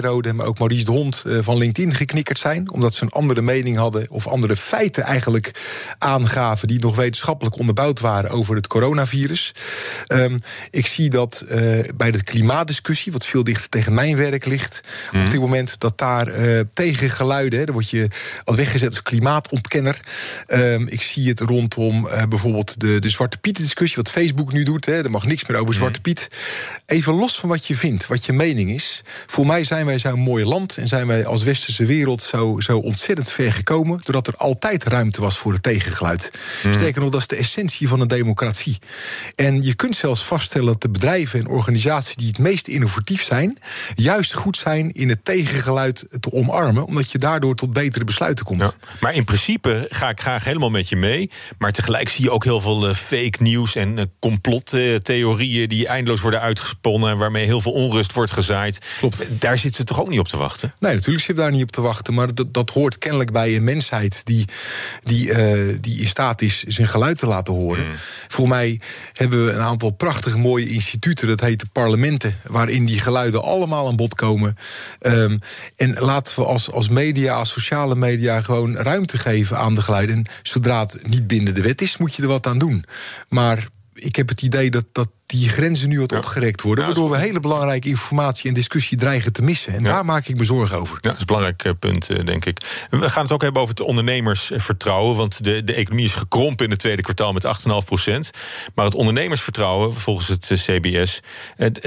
Rode, 0.00 0.32
maar 0.32 0.46
ook 0.46 0.58
Maurice 0.58 0.84
de 0.84 0.90
Hond 0.90 1.22
uh, 1.26 1.38
van 1.40 1.58
LinkedIn 1.58 1.94
geknikkerd 1.94 2.38
zijn, 2.38 2.70
omdat 2.70 2.94
ze 2.94 3.02
een 3.02 3.10
andere 3.10 3.42
mening 3.42 3.76
hadden 3.76 4.10
of 4.10 4.26
andere 4.26 4.56
feiten 4.56 5.02
eigenlijk 5.02 5.50
aangaven 5.98 6.68
die 6.68 6.78
nog 6.78 6.96
wetenschappelijk 6.96 7.58
onderbouwd 7.58 8.00
waren 8.00 8.30
over 8.30 8.56
het 8.56 8.66
coronavirus. 8.66 9.54
Um, 10.08 10.42
ik 10.70 10.86
zie 10.86 11.10
dat 11.10 11.44
uh, 11.44 11.78
bij 11.96 12.10
de 12.10 12.22
klimaatdiscussie, 12.22 13.12
wat 13.12 13.24
veel 13.30 13.44
dichter 13.44 13.68
tegen 13.68 13.94
mijn 13.94 14.16
werk 14.16 14.44
ligt. 14.44 14.80
Op 15.06 15.12
mhm. 15.12 15.28
dit 15.28 15.40
moment 15.40 15.80
dat 15.80 15.98
daar 15.98 16.40
uh, 16.40 16.60
tegen 16.72 17.10
geluiden, 17.10 17.66
dan 17.66 17.74
word 17.74 17.90
je 17.90 18.08
al 18.44 18.54
weggezet 18.54 18.88
als 18.88 19.02
klimaatontkenner. 19.02 20.00
Um, 20.48 20.88
ik 20.88 21.02
zie 21.02 21.28
het 21.28 21.40
rondom 21.40 22.06
uh, 22.06 22.22
bijvoorbeeld 22.28 22.80
de, 22.80 22.98
de 22.98 23.08
Zwarte 23.08 23.38
Piet 23.38 23.56
discussie, 23.56 23.96
wat 24.02 24.10
Facebook 24.10 24.52
nu 24.52 24.62
doet. 24.62 24.86
Hè, 24.86 25.02
er 25.04 25.10
mag 25.10 25.26
niks 25.26 25.46
meer 25.46 25.56
over 25.56 25.70
mhm. 25.70 25.78
Zwarte 25.78 26.00
Piet. 26.00 26.28
Even 26.86 27.14
los 27.14 27.40
van 27.40 27.48
wat 27.48 27.66
je 27.66 27.74
vindt, 27.74 28.06
wat 28.06 28.24
je 28.26 28.32
mening 28.32 28.70
is. 28.70 29.02
Voor 29.26 29.46
mij 29.46 29.64
zijn 29.64 29.86
wij 29.86 29.98
zo'n 29.98 30.20
mooi 30.20 30.44
land 30.44 30.76
en 30.76 30.88
zijn 30.88 31.06
wij 31.06 31.26
als 31.26 31.42
westerse 31.42 31.84
wereld 31.84 32.22
zo, 32.22 32.60
zo 32.60 32.78
ontzettend 32.78 33.30
ver 33.30 33.52
gekomen. 33.52 34.00
Doordat 34.02 34.26
er 34.26 34.36
altijd 34.36 34.84
ruimte 34.84 35.20
was 35.20 35.38
voor 35.38 35.52
het 35.52 35.62
tegengeluid. 35.62 36.30
Mm. 36.64 36.74
Sterker 36.74 37.00
nog, 37.00 37.10
dat 37.10 37.20
is 37.20 37.26
de 37.26 37.36
essentie 37.36 37.88
van 37.88 38.00
een 38.00 38.08
democratie. 38.08 38.78
En 39.34 39.62
je 39.62 39.74
kunt 39.74 39.96
zelfs 39.96 40.24
vaststellen 40.24 40.66
dat 40.66 40.82
de 40.82 40.88
bedrijven 40.88 41.40
en 41.40 41.46
organisaties 41.46 42.14
die 42.14 42.28
het 42.28 42.38
meest 42.38 42.68
innovatief 42.68 43.19
zijn 43.22 43.40
zijn, 43.40 43.58
juist 43.94 44.32
goed 44.32 44.56
zijn 44.56 44.92
in 44.92 45.08
het 45.08 45.24
tegengeluid 45.24 46.06
te 46.20 46.32
omarmen, 46.32 46.86
omdat 46.86 47.10
je 47.10 47.18
daardoor 47.18 47.54
tot 47.54 47.72
betere 47.72 48.04
besluiten 48.04 48.44
komt. 48.44 48.60
Ja, 48.60 48.72
maar 49.00 49.14
in 49.14 49.24
principe 49.24 49.86
ga 49.90 50.08
ik 50.08 50.20
graag 50.20 50.44
helemaal 50.44 50.70
met 50.70 50.88
je 50.88 50.96
mee. 50.96 51.30
Maar 51.58 51.72
tegelijk 51.72 52.08
zie 52.08 52.24
je 52.24 52.30
ook 52.30 52.44
heel 52.44 52.60
veel 52.60 52.88
uh, 52.88 52.94
fake 52.94 53.42
nieuws 53.42 53.74
en 53.74 53.98
uh, 53.98 54.04
complottheorieën 54.20 55.68
die 55.68 55.86
eindeloos 55.86 56.20
worden 56.20 56.40
uitgesponnen, 56.40 57.18
waarmee 57.18 57.44
heel 57.44 57.60
veel 57.60 57.72
onrust 57.72 58.12
wordt 58.12 58.30
gezaaid. 58.30 58.78
Klopt. 58.98 59.24
Daar 59.28 59.58
zitten 59.58 59.80
ze 59.80 59.84
toch 59.84 60.00
ook 60.00 60.08
niet 60.08 60.18
op 60.18 60.28
te 60.28 60.36
wachten? 60.36 60.74
Nee, 60.78 60.94
natuurlijk 60.94 61.24
zit 61.24 61.36
daar 61.36 61.50
niet 61.50 61.62
op 61.62 61.72
te 61.72 61.80
wachten. 61.80 62.14
Maar 62.14 62.34
dat, 62.34 62.54
dat 62.54 62.70
hoort 62.70 62.98
kennelijk 62.98 63.32
bij 63.32 63.56
een 63.56 63.64
mensheid 63.64 64.20
die, 64.24 64.44
die, 65.02 65.28
uh, 65.28 65.76
die 65.80 66.00
in 66.00 66.08
staat 66.08 66.42
is 66.42 66.62
zijn 66.62 66.88
geluid 66.88 67.18
te 67.18 67.26
laten 67.26 67.54
horen. 67.54 67.86
Mm. 67.86 67.94
Voor 68.28 68.48
mij 68.48 68.80
hebben 69.12 69.44
we 69.44 69.52
een 69.52 69.60
aantal 69.60 69.90
prachtige 69.90 70.38
mooie 70.38 70.68
instituten, 70.68 71.28
dat 71.28 71.40
heet 71.40 71.60
de 71.60 71.66
parlementen, 71.72 72.36
waarin 72.46 72.84
die 72.84 72.98
geluiden 72.98 73.09
allemaal 73.42 73.88
aan 73.88 73.96
bod 73.96 74.14
komen. 74.14 74.56
Um, 75.00 75.38
en 75.76 75.92
laten 75.94 76.34
we 76.34 76.44
als, 76.44 76.70
als 76.70 76.88
media, 76.88 77.34
als 77.34 77.50
sociale 77.50 77.94
media, 77.94 78.40
gewoon 78.40 78.76
ruimte 78.76 79.18
geven 79.18 79.58
aan 79.58 79.74
de 79.74 79.82
geluiden. 79.82 80.16
En 80.16 80.26
zodra 80.42 80.80
het 80.80 81.08
niet 81.08 81.26
binnen 81.26 81.54
de 81.54 81.62
wet 81.62 81.82
is, 81.82 81.96
moet 81.96 82.14
je 82.14 82.22
er 82.22 82.28
wat 82.28 82.46
aan 82.46 82.58
doen. 82.58 82.84
Maar 83.28 83.68
ik 84.00 84.16
heb 84.16 84.28
het 84.28 84.42
idee 84.42 84.70
dat, 84.70 84.84
dat 84.92 85.10
die 85.26 85.48
grenzen 85.48 85.88
nu 85.88 86.00
wat 86.00 86.12
opgerekt 86.12 86.62
worden. 86.62 86.84
waardoor 86.84 87.10
we 87.10 87.18
hele 87.18 87.40
belangrijke 87.40 87.88
informatie 87.88 88.48
en 88.48 88.54
discussie 88.54 88.98
dreigen 88.98 89.32
te 89.32 89.42
missen. 89.42 89.72
En 89.72 89.82
daar 89.82 90.04
maak 90.04 90.26
ik 90.26 90.36
me 90.36 90.44
zorgen 90.44 90.78
over. 90.78 90.94
Ja, 90.94 91.00
dat 91.00 91.12
is 91.12 91.20
een 91.20 91.26
belangrijk 91.26 91.64
eh, 91.64 91.72
punt, 91.78 92.10
eh, 92.10 92.24
denk 92.24 92.44
ik. 92.44 92.86
We 92.90 93.10
gaan 93.10 93.22
het 93.22 93.32
ook 93.32 93.42
hebben 93.42 93.62
over 93.62 93.74
het 93.74 93.84
ondernemersvertrouwen. 93.84 95.16
Want 95.16 95.44
de, 95.44 95.64
de 95.64 95.74
economie 95.74 96.04
is 96.04 96.14
gekrompen 96.14 96.64
in 96.64 96.70
het 96.70 96.80
tweede 96.80 97.02
kwartaal 97.02 97.32
met 97.32 97.44
8,5 97.44 97.50
procent. 97.84 98.30
Maar 98.74 98.84
het 98.84 98.94
ondernemersvertrouwen, 98.94 99.94
volgens 99.94 100.28
het 100.28 100.50
eh, 100.50 100.58
CBS... 100.58 101.20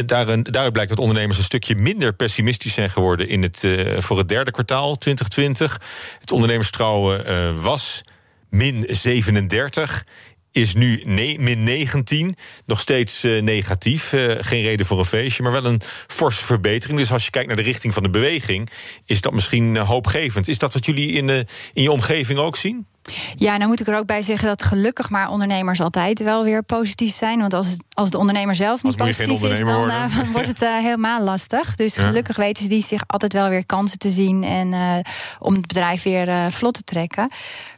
daaruit 0.06 0.72
blijkt 0.72 0.90
dat 0.90 1.00
ondernemers 1.00 1.38
een 1.38 1.44
stukje 1.44 1.76
minder 1.76 2.14
pessimistisch 2.14 2.74
zijn 2.74 2.90
geworden... 2.90 3.28
In 3.28 3.42
het, 3.42 3.68
voor 3.98 4.18
het 4.18 4.30
derde 4.30 4.52
kwartaal 4.52 4.98
2020. 4.98 5.82
Het 6.20 6.32
ondernemersvertrouwen 6.32 7.62
was 7.62 8.04
min 8.50 8.86
37 8.88 10.06
is 10.54 10.74
nu 10.74 11.04
min 11.38 11.64
19. 11.64 12.36
Nog 12.66 12.80
steeds 12.80 13.24
uh, 13.24 13.42
negatief. 13.42 14.14
Uh, 14.14 14.36
geen 14.40 14.62
reden 14.62 14.86
voor 14.86 15.00
een 15.00 15.06
feestje, 15.06 15.44
maar 15.44 15.52
wel 15.52 15.66
een 15.66 15.82
forse 16.08 16.44
verbetering. 16.44 17.00
Dus 17.00 17.12
als 17.12 17.26
je 17.26 17.32
kijkt 17.32 17.48
naar 17.48 17.58
de 17.58 17.64
richting 17.64 17.94
van 17.94 18.04
de 18.04 18.10
beweging, 18.10 18.70
is 19.06 19.22
dat 19.22 19.34
misschien 19.34 19.76
uh, 19.76 19.88
hoopgevend. 19.88 20.48
Is 20.48 20.58
dat 20.58 20.74
wat 20.74 20.86
jullie 20.86 21.12
in, 21.12 21.30
in 21.74 21.84
je 21.84 21.92
omgeving 21.92 22.40
ook 22.40 22.56
zien? 22.56 22.88
Ja, 23.36 23.58
nou 23.58 23.70
moet 23.70 23.80
ik 23.80 23.88
er 23.88 23.98
ook 23.98 24.06
bij 24.06 24.22
zeggen 24.22 24.48
dat 24.48 24.64
gelukkig 24.64 25.10
maar 25.10 25.30
ondernemers 25.30 25.82
altijd 25.82 26.24
wel 26.24 26.44
weer 26.44 26.64
positief 26.64 27.16
zijn. 27.16 27.40
Want 27.40 27.54
als, 27.54 27.78
als 27.94 28.10
de 28.10 28.18
ondernemer 28.18 28.56
zelf 28.56 28.84
niet 28.84 28.96
positief 28.96 29.44
is, 29.44 29.60
dan 29.60 29.88
uh, 29.88 30.06
wordt 30.34 30.48
het 30.48 30.62
uh, 30.62 30.78
helemaal 30.78 31.24
lastig. 31.24 31.76
Dus 31.76 31.96
gelukkig 31.96 32.36
weten 32.36 32.64
ze 32.64 32.70
die 32.70 32.84
zich 32.84 33.02
altijd 33.08 33.34
wel 33.34 33.50
weer 33.50 33.66
kansen 33.66 33.98
te 34.00 34.10
zien 34.10 34.44
en 34.44 34.68
uh, 34.68 34.96
om 35.40 35.54
het 35.54 35.68
bedrijf 35.68 36.04
weer 36.04 36.52
vlot 36.52 36.74
te 36.74 36.84
trekken. 36.84 37.30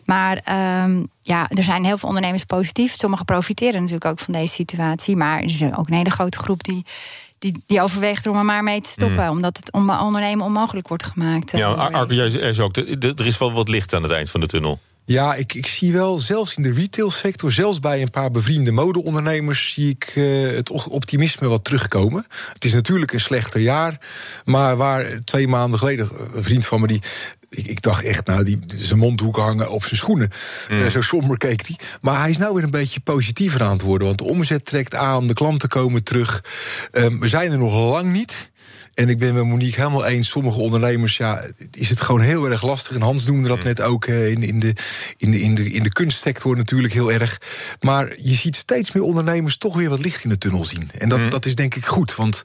Maar 0.06 0.42
um, 0.84 1.08
ja, 1.22 1.50
er 1.50 1.64
zijn 1.64 1.86
heel 1.86 1.98
veel 1.98 2.08
ondernemers 2.08 2.44
positief. 2.44 2.94
Sommigen 2.98 3.26
profiteren 3.26 3.74
natuurlijk 3.74 4.06
ook 4.06 4.20
van 4.20 4.34
deze 4.34 4.54
situatie. 4.54 5.16
Maar 5.16 5.38
er 5.38 5.46
is 5.46 5.64
ook 5.64 5.88
een 5.88 5.94
hele 5.94 6.10
grote 6.10 6.38
groep 6.38 6.64
die 6.64 6.86
die, 7.40 7.64
die 7.68 7.82
overweegt 7.82 8.26
er 8.26 8.32
om 8.32 8.38
er 8.38 8.46
maar 8.46 8.64
mee 8.64 8.82
te 8.82 8.90
stoppen. 8.90 9.24
Mm. 9.24 9.30
Omdat 9.30 9.58
het 9.58 9.74
ondernemen 9.74 10.46
onmogelijk 10.46 10.88
wordt 10.88 11.04
gemaakt. 11.04 11.58
Ja, 11.58 11.72
Arco, 11.72 12.14
jij 12.14 12.28
is 12.28 12.60
ook. 12.60 12.78
Er 12.78 13.26
is 13.26 13.38
wel 13.38 13.52
wat 13.52 13.68
licht 13.68 13.94
aan 13.94 14.04
het 14.04 14.12
eind 14.12 14.30
van 14.30 14.40
de 14.40 14.48
tunnel. 14.48 14.80
Ja, 15.08 15.36
ik, 15.36 15.54
ik 15.54 15.66
zie 15.66 15.94
wel, 15.94 16.20
zelfs 16.20 16.56
in 16.56 16.64
de 16.64 16.72
retailsector, 16.72 17.52
zelfs 17.52 17.80
bij 17.80 18.02
een 18.02 18.10
paar 18.10 18.32
bevriende 18.32 18.72
modeondernemers, 18.72 19.74
zie 19.74 19.90
ik 19.90 20.16
uh, 20.16 20.56
het 20.56 20.70
optimisme 20.70 21.48
wat 21.48 21.64
terugkomen. 21.64 22.26
Het 22.54 22.66
is 22.66 22.74
natuurlijk 22.74 23.14
een 23.14 23.20
slechter 23.20 23.62
jaar, 23.62 24.00
maar 24.46 24.78
waar 24.78 25.22
twee 25.24 25.48
maanden 25.48 25.80
geleden 25.80 26.10
een 26.34 26.44
vriend 26.44 26.66
van 26.66 26.82
me 26.82 26.88
die. 26.88 27.02
Ik, 27.50 27.68
ik 27.68 27.82
dacht 27.82 28.04
echt, 28.04 28.26
nou, 28.26 28.44
die, 28.44 28.60
zijn 28.76 29.00
mondhoek 29.00 29.38
hangen 29.38 29.70
op 29.70 29.84
zijn 29.84 29.96
schoenen. 29.96 30.30
Mm. 30.70 30.78
Uh, 30.78 30.88
zo 30.88 31.02
somber 31.02 31.38
keek 31.38 31.68
hij. 31.68 31.78
Maar 32.02 32.20
hij 32.20 32.30
is 32.30 32.38
nou 32.38 32.54
weer 32.54 32.64
een 32.64 32.72
beetje 32.72 33.00
positiever 33.00 33.64
aan 33.64 33.72
het 33.72 33.82
worden. 33.82 34.08
Want 34.08 34.20
de 34.20 34.26
omzet 34.26 34.66
trekt 34.66 34.96
aan, 34.96 35.28
de 35.28 35.34
klanten 35.34 35.70
komen 35.70 36.04
terug. 36.04 36.44
Um, 36.92 37.20
we 37.20 37.28
zijn 37.28 37.52
er 37.52 37.58
nog 37.58 37.74
lang 37.74 38.12
niet. 38.12 38.52
En 38.96 39.10
ik 39.10 39.20
ben 39.20 39.34
met 39.34 39.46
Monique 39.46 39.82
helemaal 39.82 40.06
eens. 40.06 40.30
Sommige 40.30 40.60
ondernemers, 40.60 41.18
ja, 41.18 41.46
is 41.72 41.90
het 41.90 42.02
gewoon 42.02 42.22
heel 42.22 42.50
erg 42.50 42.64
lastig. 42.64 42.96
En 42.96 43.02
Hans 43.02 43.26
noemde 43.26 43.48
dat 43.48 43.58
mm. 43.58 43.64
net 43.64 43.82
ook 43.82 44.06
uh, 44.06 44.30
in, 44.30 44.44
in, 44.44 44.60
de, 44.60 44.74
in, 45.18 45.32
de, 45.32 45.40
in, 45.40 45.56
de, 45.56 45.72
in 45.72 45.84
de 45.84 45.92
kunstsector 45.92 46.56
natuurlijk 46.56 46.94
heel 46.94 47.12
erg. 47.12 47.42
Maar 47.80 48.14
je 48.18 48.36
ziet 48.36 48.56
steeds 48.56 48.92
meer 48.92 49.04
ondernemers 49.04 49.58
toch 49.58 49.76
weer 49.76 49.90
wat 49.90 50.00
licht 50.00 50.24
in 50.24 50.30
de 50.30 50.38
tunnel 50.38 50.66
zien. 50.66 50.90
En 50.98 51.10
dat, 51.10 51.20
mm. 51.20 51.30
dat 51.30 51.46
is 51.46 51.56
denk 51.56 51.76
ik 51.76 51.86
goed. 51.86 52.16
Want 52.16 52.42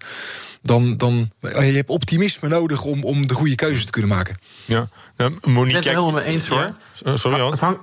dan, 0.62 0.96
dan 0.96 1.30
je 1.40 1.48
hebt 1.58 1.90
optimisme 1.90 2.48
nodig 2.48 2.84
om, 2.84 3.04
om 3.04 3.26
de 3.26 3.34
goede 3.34 3.54
keuzes 3.54 3.84
te 3.84 3.90
kunnen 3.90 4.10
maken. 4.10 4.38
Ja, 4.64 4.88
nou, 5.16 5.30
Monique. 5.30 5.60
Ik 5.60 5.66
ben 5.66 5.74
het 5.74 5.84
helemaal 5.84 6.12
mee 6.12 6.24
eens 6.24 6.48
hoor. 6.48 6.74
Sorry, 7.14 7.38
Jan. 7.38 7.80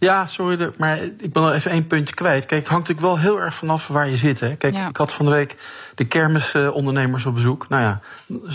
Ja, 0.00 0.26
sorry, 0.26 0.72
maar 0.76 0.98
ik 1.18 1.32
ben 1.32 1.42
nog 1.42 1.52
even 1.52 1.70
één 1.70 1.86
puntje 1.86 2.14
kwijt. 2.14 2.46
Kijk, 2.46 2.60
het 2.60 2.70
hangt 2.70 2.88
natuurlijk 2.88 3.14
wel 3.14 3.32
heel 3.32 3.44
erg 3.44 3.54
vanaf 3.54 3.88
waar 3.88 4.08
je 4.08 4.16
zit. 4.16 4.40
Hè. 4.40 4.56
Kijk, 4.56 4.76
ik 4.88 4.96
had 4.96 5.12
van 5.12 5.24
de 5.24 5.30
week 5.30 5.56
de 5.94 6.04
kermisondernemers 6.04 7.26
op 7.26 7.34
bezoek. 7.34 7.68
Nou 7.68 7.82
ja, 7.82 8.00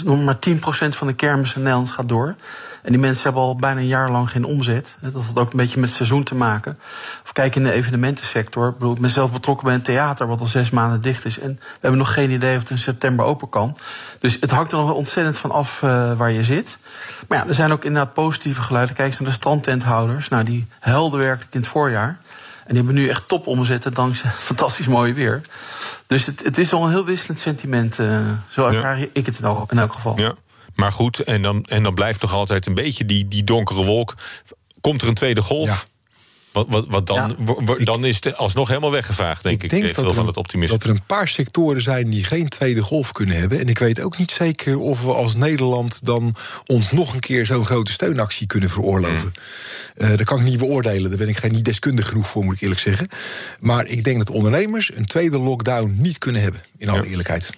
nog 0.04 0.24
maar 0.24 0.38
10% 0.50 0.60
van 0.90 1.08
de 1.08 1.14
kermis 1.14 1.56
in 1.56 1.62
Nederland 1.62 1.92
gaat 1.92 2.10
door. 2.10 2.36
En 2.84 2.92
die 2.92 3.00
mensen 3.00 3.24
hebben 3.24 3.42
al 3.42 3.56
bijna 3.56 3.80
een 3.80 3.88
jaar 3.88 4.12
lang 4.12 4.30
geen 4.30 4.46
omzet. 4.46 4.96
Dat 5.00 5.24
had 5.24 5.40
ook 5.40 5.52
een 5.52 5.58
beetje 5.58 5.80
met 5.80 5.90
seizoen 5.90 6.24
te 6.24 6.36
maken. 6.36 6.80
Of 7.24 7.32
kijk 7.32 7.56
in 7.56 7.64
de 7.64 7.72
evenementensector. 7.72 8.68
Ik 8.68 8.78
bedoel, 8.78 8.94
ik 8.94 9.02
ben 9.02 9.10
zelf 9.10 9.32
betrokken 9.32 9.66
bij 9.66 9.76
een 9.76 9.82
theater 9.82 10.28
wat 10.28 10.40
al 10.40 10.46
zes 10.46 10.70
maanden 10.70 11.02
dicht 11.02 11.26
is. 11.26 11.40
En 11.40 11.60
we 11.60 11.80
hebben 11.82 12.00
nog 12.00 12.14
geen 12.14 12.32
idee 12.32 12.54
of 12.54 12.60
het 12.60 12.70
in 12.70 12.78
september 12.78 13.26
open 13.26 13.50
kan. 13.50 13.78
Dus 14.20 14.38
het 14.40 14.52
hangt 14.52 14.72
er 14.72 14.78
nog 14.78 14.94
ontzettend 14.94 15.38
van 15.38 15.52
af 15.52 15.82
uh, 15.82 16.14
waar 16.18 16.32
je 16.32 16.44
zit. 16.44 16.78
Maar 17.28 17.38
ja, 17.38 17.48
er 17.48 17.54
zijn 17.54 17.72
ook 17.72 17.84
inderdaad 17.84 18.14
positieve 18.14 18.62
geluiden. 18.62 18.96
Kijk 18.96 19.08
eens 19.08 19.20
naar 19.20 19.30
de 19.30 19.36
strandtenthouders. 19.36 20.30
Nou, 20.30 20.44
die 20.44 20.68
helden 20.80 21.20
in 21.50 21.60
het 21.60 21.68
voorjaar. 21.68 22.20
En 22.66 22.76
die 22.76 22.78
hebben 22.78 22.96
nu 22.96 23.08
echt 23.08 23.28
top 23.28 23.48
omzetten 23.48 23.94
dankzij 23.94 24.32
fantastisch 24.52 24.88
mooi 24.88 25.14
weer. 25.14 25.42
Dus 26.08 26.26
het, 26.26 26.44
het 26.44 26.58
is 26.58 26.74
al 26.74 26.84
een 26.84 26.92
heel 26.92 27.06
wisselend 27.06 27.40
sentiment. 27.40 28.00
Uh, 28.00 28.20
zo 28.50 28.68
ervaar 28.68 29.00
ja. 29.00 29.06
ik 29.14 29.26
het 29.26 29.40
in 29.40 29.78
elk 29.78 29.94
geval. 29.94 30.20
Ja. 30.20 30.36
Maar 30.76 30.92
goed, 30.92 31.20
en 31.20 31.42
dan, 31.42 31.64
en 31.64 31.84
dan 31.84 31.94
blijft 31.94 32.20
toch 32.20 32.34
altijd 32.34 32.66
een 32.66 32.74
beetje 32.74 33.06
die, 33.06 33.28
die 33.28 33.44
donkere 33.44 33.84
wolk. 33.84 34.16
Komt 34.82 35.02
er 35.02 35.08
een 35.08 35.14
tweede 35.14 35.42
golf? 35.42 35.68
Ja. 35.68 35.78
Wat, 36.54 36.66
wat, 36.70 36.86
wat 36.90 37.08
dan, 37.08 37.36
ja, 37.76 37.84
dan 37.84 38.06
is 38.06 38.16
het 38.16 38.38
alsnog 38.38 38.68
helemaal 38.68 38.92
weggevaagd, 38.92 39.44
denk 39.44 39.56
ik. 39.56 39.64
Ik 39.64 39.70
denk 39.70 39.96
dat, 39.96 40.06
er, 40.06 40.14
van 40.14 40.28
het 40.28 40.38
optimisme. 40.38 40.78
dat 40.78 40.88
er 40.88 40.94
een 40.94 41.06
paar 41.06 41.28
sectoren 41.28 41.82
zijn 41.82 42.10
die 42.10 42.24
geen 42.24 42.50
tweede 42.50 42.82
golf 42.82 43.12
kunnen 43.12 43.36
hebben. 43.36 43.60
En 43.60 43.68
ik 43.68 43.80
weet 43.80 44.02
ook 44.02 44.18
niet 44.18 44.32
zeker 44.32 44.78
of 44.80 45.04
we 45.04 45.14
als 45.14 45.36
Nederland 45.36 46.06
dan 46.06 46.36
ons 46.66 46.92
nog 46.92 47.14
een 47.14 47.20
keer 47.20 47.46
zo'n 47.46 47.66
grote 47.66 47.92
steunactie 47.92 48.48
kunnen 48.48 48.70
veroorloven. 48.70 49.34
Mm. 49.98 50.10
Uh, 50.10 50.18
dat 50.18 50.24
kan 50.24 50.38
ik 50.38 50.44
niet 50.44 50.58
beoordelen. 50.58 51.10
Daar 51.10 51.20
ben 51.20 51.30
ik 51.30 51.38
geen 51.38 51.52
niet 51.52 51.66
deskundig 51.66 52.08
genoeg 52.08 52.28
voor, 52.28 52.44
moet 52.44 52.56
ik 52.56 52.62
eerlijk 52.62 52.82
zeggen. 52.82 53.08
Maar 53.60 53.86
ik 53.86 54.04
denk 54.04 54.18
dat 54.18 54.30
ondernemers 54.30 54.96
een 54.96 55.06
tweede 55.06 55.40
lockdown 55.40 55.96
niet 55.98 56.18
kunnen 56.18 56.42
hebben, 56.42 56.62
in 56.78 56.90
alle 56.90 57.04
ja. 57.04 57.10
eerlijkheid. 57.10 57.52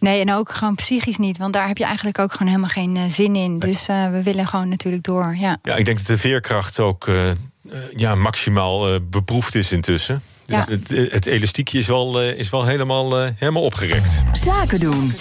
Nee, 0.00 0.20
en 0.20 0.32
ook 0.32 0.52
gewoon 0.52 0.74
psychisch 0.74 1.16
niet. 1.16 1.38
Want 1.38 1.52
daar 1.52 1.68
heb 1.68 1.78
je 1.78 1.84
eigenlijk 1.84 2.18
ook 2.18 2.32
gewoon 2.32 2.48
helemaal 2.48 2.70
geen 2.70 2.96
uh, 2.96 3.02
zin 3.08 3.36
in. 3.36 3.58
Dus 3.58 3.88
uh, 3.88 4.10
we 4.10 4.22
willen 4.22 4.46
gewoon 4.46 4.68
natuurlijk 4.68 5.04
door. 5.04 5.36
Ja, 5.38 5.58
ja 5.62 5.76
ik 5.76 5.84
denk 5.84 5.98
dat 5.98 6.06
de 6.06 6.18
veerkracht 6.18 6.78
ook 6.78 7.06
uh, 7.06 7.30
ja, 7.96 8.14
maximaal 8.14 9.00
beproefd 9.00 9.54
is 9.54 9.72
intussen. 9.72 10.22
Dus 10.46 10.64
het, 10.66 11.12
het, 11.12 11.26
elastiekje 11.26 11.78
is 11.78 11.86
wel, 11.86 12.22
is 12.22 12.50
wel 12.50 12.64
helemaal, 12.64 13.16
helemaal 13.16 13.62
opgerekt. 13.62 14.22
Zaken 14.32 14.80
doen. 14.80 15.12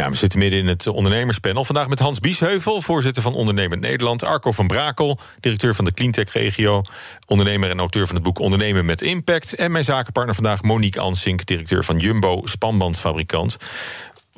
Ja, 0.00 0.10
we 0.10 0.16
zitten 0.16 0.38
midden 0.38 0.58
in 0.58 0.66
het 0.66 0.86
ondernemerspanel. 0.86 1.64
Vandaag 1.64 1.88
met 1.88 1.98
Hans 1.98 2.20
Biesheuvel, 2.20 2.82
voorzitter 2.82 3.22
van 3.22 3.34
Ondernemend 3.34 3.80
Nederland. 3.80 4.24
Arco 4.24 4.52
van 4.52 4.66
Brakel, 4.66 5.18
directeur 5.40 5.74
van 5.74 5.84
de 5.84 5.92
Cleantech-regio. 5.92 6.82
Ondernemer 7.26 7.70
en 7.70 7.78
auteur 7.78 8.06
van 8.06 8.14
het 8.14 8.24
boek 8.24 8.38
Ondernemen 8.38 8.84
met 8.84 9.02
Impact. 9.02 9.54
En 9.54 9.72
mijn 9.72 9.84
zakenpartner 9.84 10.34
vandaag 10.34 10.62
Monique 10.62 11.00
Ansink, 11.00 11.46
directeur 11.46 11.84
van 11.84 11.98
Jumbo, 11.98 12.40
spanbandfabrikant. 12.44 13.56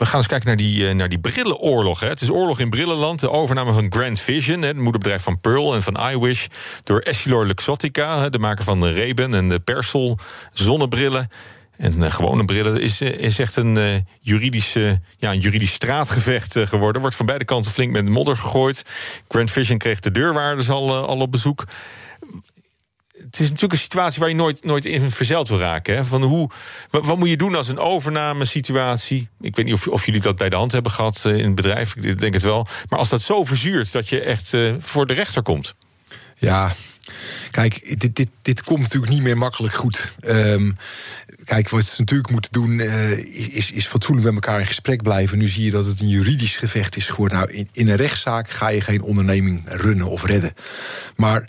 We 0.02 0.08
gaan 0.08 0.18
eens 0.18 0.26
kijken 0.26 0.46
naar 0.46 0.56
die, 0.56 0.94
naar 0.94 1.08
die 1.08 1.18
brillenoorlog. 1.18 2.00
Hè. 2.00 2.08
Het 2.08 2.20
is 2.20 2.30
oorlog 2.30 2.60
in 2.60 2.70
brillenland. 2.70 3.20
De 3.20 3.30
overname 3.30 3.72
van 3.72 3.92
Grand 3.92 4.20
Vision, 4.20 4.62
het 4.62 4.76
moederbedrijf 4.76 5.22
van 5.22 5.40
Pearl 5.40 5.74
en 5.74 5.82
van 5.82 6.10
iWish... 6.10 6.46
door 6.82 7.00
Essilor 7.00 7.46
Luxottica, 7.46 8.28
de 8.28 8.38
maker 8.38 8.64
van 8.64 8.80
de 8.80 8.94
Ray-Ban 8.94 9.34
en 9.34 9.48
de 9.48 9.60
Persol 9.60 10.18
zonnebrillen... 10.52 11.30
En 11.76 11.98
uh, 11.98 12.10
gewone 12.10 12.44
brillen 12.44 12.80
is, 12.80 13.00
is 13.00 13.38
echt 13.38 13.56
een, 13.56 13.76
uh, 13.76 13.94
juridische, 14.20 15.00
ja, 15.18 15.30
een 15.30 15.40
juridisch 15.40 15.72
straatgevecht 15.72 16.58
geworden. 16.58 17.00
Wordt 17.00 17.16
van 17.16 17.26
beide 17.26 17.44
kanten 17.44 17.72
flink 17.72 17.92
met 17.92 18.08
modder 18.08 18.36
gegooid. 18.36 18.84
Grand 19.28 19.50
Vision 19.50 19.78
kreeg 19.78 20.00
de 20.00 20.10
deurwaarders 20.10 20.70
al, 20.70 20.94
al 21.06 21.18
op 21.18 21.30
bezoek. 21.30 21.64
Het 23.24 23.40
is 23.40 23.46
natuurlijk 23.46 23.72
een 23.72 23.78
situatie 23.78 24.20
waar 24.20 24.28
je 24.28 24.34
nooit, 24.34 24.64
nooit 24.64 24.84
in 24.84 25.10
verzeild 25.10 25.48
wil 25.48 25.58
raken. 25.58 25.96
Hè? 25.96 26.04
Van 26.04 26.22
hoe, 26.22 26.50
wat, 26.90 27.18
moet 27.18 27.28
je 27.28 27.36
doen 27.36 27.54
als 27.54 27.68
een 27.68 27.78
overname-situatie? 27.78 29.28
Ik 29.40 29.56
weet 29.56 29.64
niet 29.64 29.74
of, 29.74 29.88
of, 29.88 30.06
jullie 30.06 30.20
dat 30.20 30.36
bij 30.36 30.48
de 30.48 30.56
hand 30.56 30.72
hebben 30.72 30.92
gehad 30.92 31.24
in 31.24 31.44
het 31.44 31.54
bedrijf. 31.54 31.96
Ik 31.96 32.20
denk 32.20 32.32
het 32.32 32.42
wel. 32.42 32.66
Maar 32.88 32.98
als 32.98 33.08
dat 33.08 33.22
zo 33.22 33.44
verzuurt 33.44 33.92
dat 33.92 34.08
je 34.08 34.20
echt 34.20 34.52
voor 34.78 35.06
de 35.06 35.14
rechter 35.14 35.42
komt. 35.42 35.74
Ja, 36.36 36.72
Kijk, 37.50 38.00
dit, 38.00 38.16
dit, 38.16 38.28
dit 38.42 38.62
komt 38.62 38.80
natuurlijk 38.80 39.12
niet 39.12 39.22
meer 39.22 39.38
makkelijk 39.38 39.74
goed. 39.74 40.12
Um, 40.26 40.76
kijk, 41.44 41.68
wat 41.68 41.84
ze 41.84 42.00
natuurlijk 42.00 42.30
moeten 42.30 42.52
doen, 42.52 42.70
uh, 42.70 43.10
is, 43.56 43.72
is 43.72 43.86
fatsoenlijk 43.86 44.26
met 44.26 44.44
elkaar 44.44 44.60
in 44.60 44.66
gesprek 44.66 45.02
blijven. 45.02 45.38
Nu 45.38 45.48
zie 45.48 45.64
je 45.64 45.70
dat 45.70 45.86
het 45.86 46.00
een 46.00 46.08
juridisch 46.08 46.56
gevecht 46.56 46.96
is 46.96 47.08
geworden. 47.08 47.38
Nou, 47.38 47.52
in, 47.52 47.68
in 47.72 47.88
een 47.88 47.96
rechtszaak 47.96 48.50
ga 48.50 48.68
je 48.68 48.80
geen 48.80 49.02
onderneming 49.02 49.62
runnen 49.66 50.06
of 50.06 50.24
redden. 50.24 50.52
Maar 51.16 51.48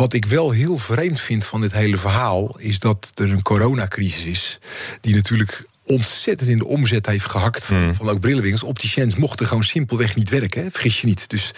wat 0.00 0.12
ik 0.12 0.24
wel 0.24 0.50
heel 0.50 0.78
vreemd 0.78 1.20
vind 1.20 1.44
van 1.44 1.60
dit 1.60 1.72
hele 1.72 1.96
verhaal, 1.96 2.58
is 2.58 2.78
dat 2.78 3.12
er 3.14 3.30
een 3.30 3.42
coronacrisis 3.42 4.24
is. 4.24 4.58
Die 5.00 5.14
natuurlijk 5.14 5.68
ontzettend 5.84 6.50
in 6.50 6.58
de 6.58 6.66
omzet 6.66 7.06
heeft 7.06 7.24
gehakt 7.24 7.64
van, 7.64 7.84
mm. 7.84 7.94
van 7.94 8.08
ook 8.08 8.20
brillenwinkels. 8.20 8.62
Opticiens 8.62 9.14
mochten 9.14 9.46
gewoon 9.46 9.64
simpelweg 9.64 10.16
niet 10.16 10.30
werken, 10.30 10.62
hè? 10.62 10.70
vergis 10.70 11.00
je 11.00 11.06
niet. 11.06 11.28
Dus 11.28 11.54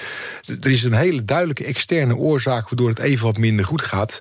er 0.60 0.70
is 0.70 0.82
een 0.82 0.92
hele 0.92 1.24
duidelijke 1.24 1.64
externe 1.64 2.16
oorzaak 2.16 2.68
waardoor 2.68 2.88
het 2.88 2.98
even 2.98 3.26
wat 3.26 3.38
minder 3.38 3.64
goed 3.64 3.82
gaat. 3.82 4.18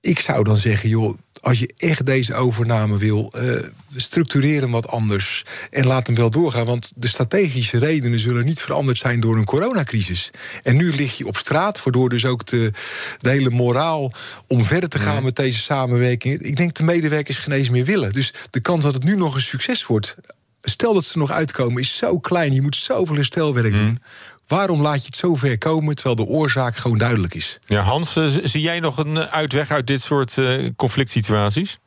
Ik 0.00 0.18
zou 0.18 0.44
dan 0.44 0.56
zeggen, 0.56 0.88
joh, 0.88 1.18
als 1.40 1.58
je 1.58 1.74
echt 1.76 2.06
deze 2.06 2.34
overname 2.34 2.98
wil, 2.98 3.32
uh, 3.36 3.52
structureer 3.96 4.60
hem 4.60 4.70
wat 4.70 4.88
anders 4.88 5.44
en 5.70 5.86
laat 5.86 6.06
hem 6.06 6.16
wel 6.16 6.30
doorgaan. 6.30 6.66
Want 6.66 6.92
de 6.96 7.08
strategische 7.08 7.78
redenen 7.78 8.20
zullen 8.20 8.44
niet 8.44 8.60
veranderd 8.60 8.98
zijn 8.98 9.20
door 9.20 9.36
een 9.36 9.44
coronacrisis. 9.44 10.30
En 10.62 10.76
nu 10.76 10.94
lig 10.94 11.18
je 11.18 11.26
op 11.26 11.36
straat, 11.36 11.82
waardoor 11.82 12.08
dus 12.08 12.24
ook 12.24 12.46
de, 12.46 12.72
de 13.18 13.30
hele 13.30 13.50
moraal 13.50 14.12
om 14.46 14.64
verder 14.64 14.88
te 14.88 14.98
gaan 14.98 15.22
met 15.22 15.36
deze 15.36 15.58
samenwerking. 15.58 16.40
Ik 16.40 16.56
denk 16.56 16.74
de 16.74 16.82
medewerkers 16.82 17.38
geen 17.38 17.54
eens 17.54 17.70
meer 17.70 17.84
willen. 17.84 18.12
Dus 18.12 18.34
de 18.50 18.60
kans 18.60 18.84
dat 18.84 18.94
het 18.94 19.04
nu 19.04 19.16
nog 19.16 19.34
een 19.34 19.40
succes 19.40 19.86
wordt. 19.86 20.16
Stel 20.62 20.94
dat 20.94 21.04
ze 21.04 21.18
nog 21.18 21.30
uitkomen, 21.30 21.80
is 21.82 21.96
zo 21.96 22.18
klein. 22.18 22.52
Je 22.52 22.62
moet 22.62 22.76
zoveel 22.76 23.14
herstelwerk 23.14 23.76
doen. 23.76 24.02
Waarom 24.46 24.80
laat 24.82 25.00
je 25.00 25.06
het 25.06 25.16
zo 25.16 25.34
ver 25.34 25.58
komen 25.58 25.94
terwijl 25.94 26.16
de 26.16 26.24
oorzaak 26.24 26.76
gewoon 26.76 26.98
duidelijk 26.98 27.34
is? 27.34 27.58
Ja, 27.66 27.80
Hans, 27.80 28.16
eh, 28.16 28.26
zie 28.42 28.60
jij 28.60 28.80
nog 28.80 28.98
een 28.98 29.18
uitweg 29.18 29.70
uit 29.70 29.86
dit 29.86 30.02
soort 30.02 30.36
uh, 30.36 30.70
conflict 30.76 31.10
situaties? 31.10 31.78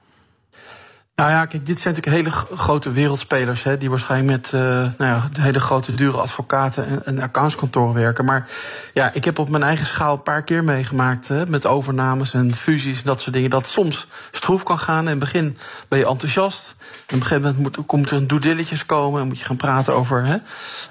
Nou 1.15 1.29
ja, 1.29 1.45
kijk, 1.45 1.65
dit 1.65 1.79
zijn 1.79 1.93
natuurlijk 1.93 2.25
hele 2.25 2.57
grote 2.57 2.91
wereldspelers... 2.91 3.63
Hè, 3.63 3.77
die 3.77 3.89
waarschijnlijk 3.89 4.31
met 4.31 4.51
uh, 4.55 4.61
nou 4.61 4.93
ja, 4.97 5.29
hele 5.39 5.59
grote, 5.59 5.93
dure 5.93 6.17
advocaten 6.17 6.87
en, 6.87 7.05
en 7.05 7.21
accountskantoren 7.21 7.93
werken. 7.93 8.25
Maar 8.25 8.47
ja, 8.93 9.13
ik 9.13 9.23
heb 9.23 9.39
op 9.39 9.49
mijn 9.49 9.63
eigen 9.63 9.85
schaal 9.85 10.13
een 10.13 10.21
paar 10.21 10.43
keer 10.43 10.63
meegemaakt... 10.63 11.27
Hè, 11.27 11.47
met 11.47 11.65
overnames 11.65 12.33
en 12.33 12.53
fusies 12.53 12.97
en 12.97 13.05
dat 13.05 13.21
soort 13.21 13.35
dingen... 13.35 13.49
dat 13.49 13.67
soms 13.67 14.07
stroef 14.31 14.63
kan 14.63 14.79
gaan. 14.79 15.03
In 15.03 15.09
het 15.09 15.19
begin 15.19 15.57
ben 15.87 15.99
je 15.99 16.07
enthousiast. 16.07 16.75
En 16.79 16.85
op 17.03 17.11
een 17.11 17.21
gegeven 17.21 17.41
moment 17.41 17.75
moet, 17.75 17.85
komt 17.85 18.09
er 18.09 18.17
een 18.17 18.27
due 18.27 18.39
diligence 18.39 18.85
komen... 18.85 19.21
en 19.21 19.27
moet 19.27 19.39
je 19.39 19.45
gaan 19.45 19.57
praten 19.57 19.95
over, 19.95 20.25
hè, 20.25 20.37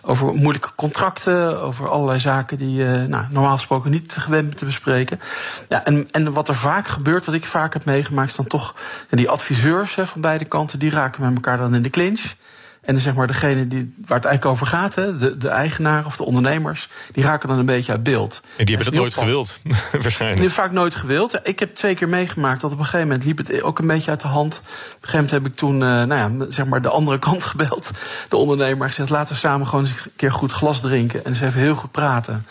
over 0.02 0.34
moeilijke 0.34 0.70
contracten... 0.76 1.60
over 1.60 1.88
allerlei 1.88 2.18
zaken 2.18 2.58
die 2.58 2.72
je 2.72 3.06
nou, 3.08 3.24
normaal 3.30 3.54
gesproken 3.54 3.90
niet 3.90 4.16
gewend 4.18 4.56
te 4.56 4.64
bespreken. 4.64 5.20
Ja, 5.68 5.84
en, 5.84 6.08
en 6.10 6.32
wat 6.32 6.48
er 6.48 6.54
vaak 6.54 6.88
gebeurt, 6.88 7.24
wat 7.24 7.34
ik 7.34 7.46
vaak 7.46 7.72
heb 7.72 7.84
meegemaakt... 7.84 8.30
is 8.30 8.36
dan 8.36 8.46
toch 8.46 8.74
die 9.10 9.30
adviseurs... 9.30 9.94
Hè, 9.94 10.10
van 10.12 10.20
beide 10.20 10.44
kanten, 10.44 10.78
die 10.78 10.90
raken 10.90 11.22
met 11.22 11.34
elkaar 11.34 11.56
dan 11.56 11.74
in 11.74 11.82
de 11.82 11.90
clinch. 11.90 12.34
En 12.82 12.92
dan 12.92 13.02
zeg 13.02 13.14
maar 13.14 13.26
degene 13.26 13.66
die, 13.66 13.94
waar 14.06 14.16
het 14.16 14.26
eigenlijk 14.26 14.44
over 14.44 14.66
gaat, 14.66 14.94
hè, 14.94 15.16
de, 15.16 15.36
de 15.36 15.48
eigenaar 15.48 16.06
of 16.06 16.16
de 16.16 16.24
ondernemers, 16.24 16.88
die 17.12 17.24
raken 17.24 17.48
dan 17.48 17.58
een 17.58 17.66
beetje 17.66 17.92
uit 17.92 18.02
beeld. 18.02 18.40
En 18.56 18.64
die 18.64 18.76
hebben 18.76 18.92
dat 18.92 19.02
nooit 19.02 19.14
gewild, 19.14 19.58
waarschijnlijk. 20.02 20.40
Die 20.40 20.50
vaak 20.50 20.70
nooit 20.70 20.94
gewild. 20.94 21.40
Ik 21.42 21.58
heb 21.58 21.74
twee 21.74 21.94
keer 21.94 22.08
meegemaakt 22.08 22.60
dat 22.60 22.72
op 22.72 22.78
een 22.78 22.84
gegeven 22.84 23.06
moment 23.06 23.24
liep 23.24 23.38
het 23.38 23.62
ook 23.62 23.78
een 23.78 23.86
beetje 23.86 24.10
uit 24.10 24.20
de 24.20 24.28
hand. 24.28 24.58
Op 24.58 24.62
een 24.64 24.88
gegeven 24.92 25.12
moment 25.12 25.30
heb 25.30 25.46
ik 25.46 25.54
toen, 25.54 25.74
uh, 25.74 25.80
nou 25.80 26.14
ja, 26.14 26.46
zeg 26.48 26.66
maar 26.66 26.82
de 26.82 26.88
andere 26.88 27.18
kant 27.18 27.44
gebeld. 27.52 27.90
De 28.28 28.36
ondernemer 28.36 28.88
gezegd, 28.88 29.10
laten 29.10 29.34
we 29.34 29.40
samen 29.40 29.66
gewoon 29.66 29.84
eens 29.84 29.94
een 30.04 30.10
keer 30.16 30.32
goed 30.32 30.52
glas 30.52 30.80
drinken 30.80 31.24
en 31.24 31.30
eens 31.30 31.40
even 31.40 31.60
heel 31.60 31.74
goed 31.74 31.90
praten. 31.90 32.46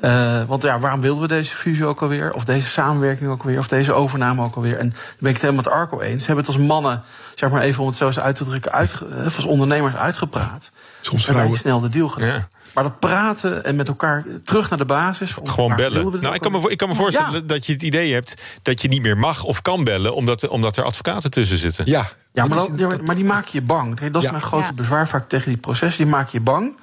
Uh, 0.00 0.42
want 0.42 0.62
ja, 0.62 0.78
waarom 0.78 1.00
wilden 1.00 1.22
we 1.22 1.28
deze 1.28 1.54
fusie 1.54 1.86
ook 1.86 2.02
alweer? 2.02 2.32
Of 2.32 2.44
deze 2.44 2.68
samenwerking 2.68 3.30
ook 3.30 3.40
alweer? 3.40 3.58
Of 3.58 3.68
deze 3.68 3.92
overname 3.92 4.42
ook 4.42 4.54
alweer? 4.54 4.78
En 4.78 4.88
dan 4.88 4.98
ben 5.18 5.28
ik 5.28 5.36
het 5.36 5.42
helemaal 5.42 5.64
met 5.64 5.72
Arco 5.72 6.00
eens. 6.00 6.20
Ze 6.20 6.26
hebben 6.26 6.44
het 6.44 6.54
als 6.54 6.66
mannen, 6.66 7.02
zeg 7.34 7.50
maar 7.50 7.62
even 7.62 7.80
om 7.80 7.86
het 7.86 7.96
zo 7.96 8.06
eens 8.06 8.20
uit 8.20 8.36
te 8.36 8.44
drukken, 8.44 8.72
uitge, 8.72 9.06
eh, 9.08 9.24
als 9.24 9.44
ondernemers 9.44 9.94
uitgepraat. 9.94 10.70
Soms 11.00 11.24
vrouwen. 11.24 11.58
snel 11.58 11.80
de 11.80 11.88
deal 11.88 12.08
gedaan. 12.08 12.28
Ja. 12.28 12.48
Maar 12.74 12.84
dat 12.84 12.98
praten 12.98 13.64
en 13.64 13.76
met 13.76 13.88
elkaar 13.88 14.24
terug 14.44 14.68
naar 14.68 14.78
de 14.78 14.84
basis. 14.84 15.36
Gewoon 15.44 15.76
bellen. 15.76 16.20
Nou, 16.20 16.34
ik 16.34 16.40
kan, 16.40 16.52
me, 16.52 16.70
ik 16.70 16.76
kan 16.76 16.88
me 16.88 16.94
voorstellen 16.94 17.46
dat 17.46 17.66
je 17.66 17.72
het 17.72 17.82
idee 17.82 18.12
hebt 18.12 18.34
dat 18.62 18.82
je 18.82 18.88
niet 18.88 19.02
meer 19.02 19.16
mag 19.16 19.44
of 19.44 19.62
kan 19.62 19.84
bellen, 19.84 20.14
omdat, 20.14 20.48
omdat 20.48 20.76
er 20.76 20.84
advocaten 20.84 21.30
tussen 21.30 21.58
zitten. 21.58 21.86
Ja, 21.86 22.08
ja 22.32 22.46
maar, 22.46 22.66
maar 23.04 23.14
die 23.14 23.24
maken 23.24 23.50
je 23.52 23.62
bang. 23.62 24.10
Dat 24.10 24.22
is 24.22 24.30
mijn 24.30 24.42
grote 24.42 24.72
bezwaar 24.72 25.08
vaak 25.08 25.28
tegen 25.28 25.48
die 25.48 25.56
processen. 25.56 26.02
Die 26.02 26.12
maken 26.12 26.30
je 26.32 26.40
bang. 26.40 26.76